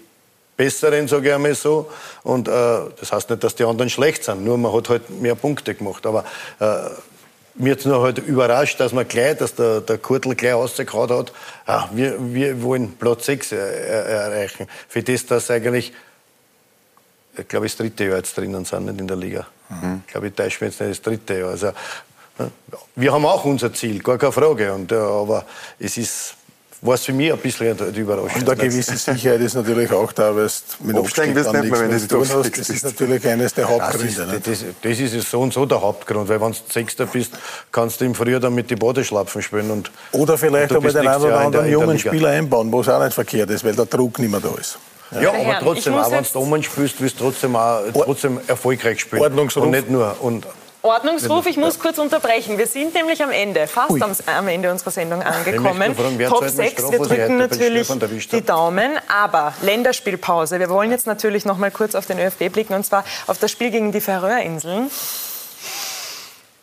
[0.57, 1.89] Besseren, sage ich einmal so.
[2.23, 5.35] Und äh, das heißt nicht, dass die anderen schlecht sind, nur man hat halt mehr
[5.35, 6.05] Punkte gemacht.
[6.05, 6.25] Aber
[6.59, 6.89] äh,
[7.55, 11.09] mir hat es nur halt überrascht, dass man gleich, dass der, der Kurtel gleich rausgehauen
[11.09, 11.31] hat,
[11.65, 14.67] ah, wir, wir wollen Platz 6 er, er, erreichen.
[14.89, 15.93] Für das, dass eigentlich
[17.35, 19.47] ich glaube, das dritte Jahr jetzt drinnen sind, nicht in der Liga.
[19.69, 20.01] Mhm.
[20.05, 21.49] Ich glaube, ich täusche mich jetzt nicht das dritte Jahr.
[21.51, 21.71] Also,
[22.95, 24.73] wir haben auch unser Ziel, gar keine Frage.
[24.73, 25.45] Und, aber
[25.79, 26.35] es ist
[26.83, 28.41] war es für mich ein bisschen die Überraschung.
[28.41, 31.89] Und eine gewisse Sicherheit ist natürlich auch da, weil du mit Abstieg dann nichts mehr,
[31.89, 32.57] wenn du hast.
[32.57, 34.39] Das ist natürlich eines der Hauptgründe.
[34.43, 37.31] Das ist, das, das ist so und so der Hauptgrund, weil wenn du Sechster bist,
[37.71, 39.71] kannst du im Frühjahr dann mit die Bodenschlapfen spielen.
[39.71, 43.13] Und, oder vielleicht einmal den einen oder anderen jungen Spieler einbauen, wo es auch nicht
[43.13, 44.77] verkehrt ist, weil der Druck nicht mehr da ist.
[45.15, 48.99] Ja, ja aber trotzdem, auch wenn du oben spielst, willst du trotzdem, auch, trotzdem erfolgreich
[48.99, 49.21] spielen.
[49.21, 49.63] Ordnungsruf.
[49.63, 50.15] Und nicht nur.
[50.21, 50.45] Und
[50.83, 52.57] Ordnungsruf, ich muss kurz unterbrechen.
[52.57, 55.95] Wir sind nämlich am Ende, fast am, am, Ende unserer Sendung angekommen.
[55.95, 57.87] Fragen, Top 6, wir drücken natürlich
[58.27, 60.59] die Daumen, aber Länderspielpause.
[60.59, 63.49] Wir wollen jetzt natürlich noch mal kurz auf den ÖFB blicken und zwar auf das
[63.49, 64.91] Spiel gegen die Färöerinseln.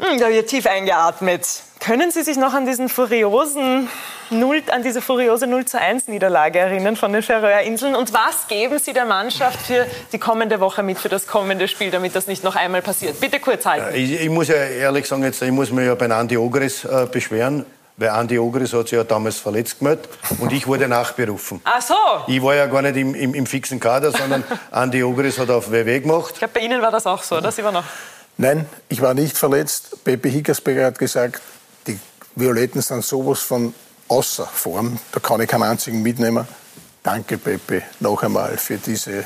[0.01, 1.47] Hm, da wird tief eingeatmet.
[1.79, 3.89] Können Sie sich noch an diesen furiosen
[4.31, 7.95] 0, an diese furiose 0 zu 1 Niederlage erinnern von den Färöerinseln?
[7.95, 11.91] Und was geben Sie der Mannschaft für die kommende Woche mit, für das kommende Spiel,
[11.91, 13.21] damit das nicht noch einmal passiert?
[13.21, 13.95] Bitte kurz halten.
[13.95, 17.07] Ich, ich muss ja ehrlich sagen, jetzt, ich muss mich ja bei Andi Ogres äh,
[17.11, 17.65] beschweren
[18.01, 20.09] weil Andi Ogris hat sich ja damals verletzt gemeldet
[20.39, 21.61] und ich wurde nachberufen.
[21.65, 21.95] Ach so.
[22.29, 25.71] Ich war ja gar nicht im, im, im fixen Kader, sondern Andi Ogris hat auf
[25.71, 26.31] WW gemacht.
[26.33, 27.53] Ich glaube, bei Ihnen war das auch so, oder?
[27.53, 27.85] Sie war noch.
[28.39, 30.03] Nein, ich war nicht verletzt.
[30.03, 31.43] Pepe Hickersberger hat gesagt,
[31.87, 31.99] die
[32.35, 33.75] Violetten sind sowas von
[34.11, 34.99] außer Form.
[35.13, 36.47] Da kann ich keinen einzigen mitnehmen.
[37.03, 39.25] Danke, Pepe, noch einmal für diese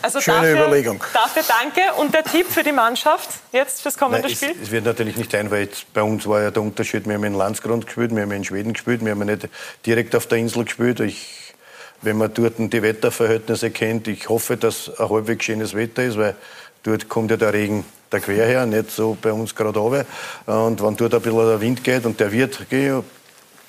[0.00, 1.02] Also schöne dafür, Überlegung.
[1.12, 1.80] Dafür danke.
[2.00, 4.54] Und der Tipp für die Mannschaft jetzt fürs kommende Nein, es, Spiel?
[4.62, 7.24] es wird natürlich nicht sein, weil jetzt bei uns war ja der Unterschied, wir haben
[7.24, 9.48] in Landsgrund gespielt, wir haben in Schweden gespielt, wir haben nicht
[9.84, 11.00] direkt auf der Insel gespielt.
[11.00, 11.54] Ich,
[12.02, 16.36] wenn man dort die Wetterverhältnisse kennt, ich hoffe, dass ein halbwegs schönes Wetter ist, weil
[16.84, 20.06] dort kommt ja der Regen der quer her, nicht so bei uns gerade runter.
[20.46, 23.02] Und wenn dort ein bisschen der Wind geht und der wird gehen,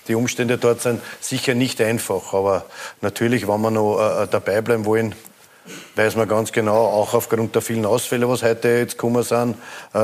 [0.07, 2.33] die Umstände dort sind sicher nicht einfach.
[2.33, 2.65] Aber
[3.01, 5.15] natürlich, wenn wir noch äh, dabei bleiben wollen,
[5.95, 9.55] weiß man ganz genau, auch aufgrund der vielen Ausfälle, was heute jetzt gekommen sind,
[9.93, 9.99] äh,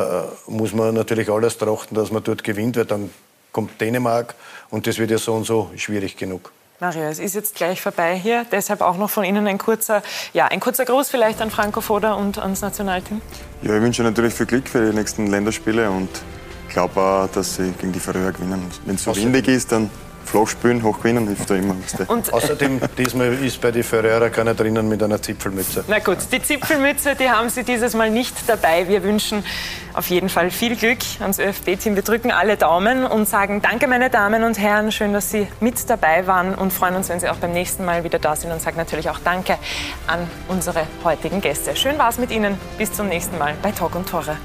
[0.47, 3.09] muss man natürlich alles trachten, dass man dort gewinnt, weil dann
[3.51, 4.35] kommt Dänemark
[4.69, 6.51] und das wird ja so und so schwierig genug.
[6.79, 8.45] Mario, es ist jetzt gleich vorbei hier.
[8.51, 10.03] Deshalb auch noch von Ihnen ein kurzer,
[10.33, 13.21] ja, ein kurzer Gruß vielleicht an Franco Foda und ans Nationalteam.
[13.61, 16.09] Ja, ich wünsche natürlich viel Glück für die nächsten Länderspiele und
[16.73, 18.69] glaube auch, dass sie gegen die Färöer gewinnen.
[18.85, 19.89] Wenn es so windig ist, dann
[20.25, 21.75] flach spielen, hoch gewinnen, hilft da immer.
[22.07, 25.83] Und- Außerdem, diesmal ist bei den Ferreira keiner drinnen mit einer Zipfelmütze.
[25.89, 28.87] Na gut, die Zipfelmütze, die haben Sie dieses Mal nicht dabei.
[28.87, 29.43] Wir wünschen
[29.93, 31.95] auf jeden Fall viel Glück ans ÖFB-Team.
[31.95, 34.91] Wir drücken alle Daumen und sagen Danke, meine Damen und Herren.
[34.93, 38.05] Schön, dass Sie mit dabei waren und freuen uns, wenn Sie auch beim nächsten Mal
[38.05, 39.57] wieder da sind und sagen natürlich auch Danke
[40.07, 41.75] an unsere heutigen Gäste.
[41.75, 42.57] Schön war es mit Ihnen.
[42.77, 44.37] Bis zum nächsten Mal bei Talk und Tore.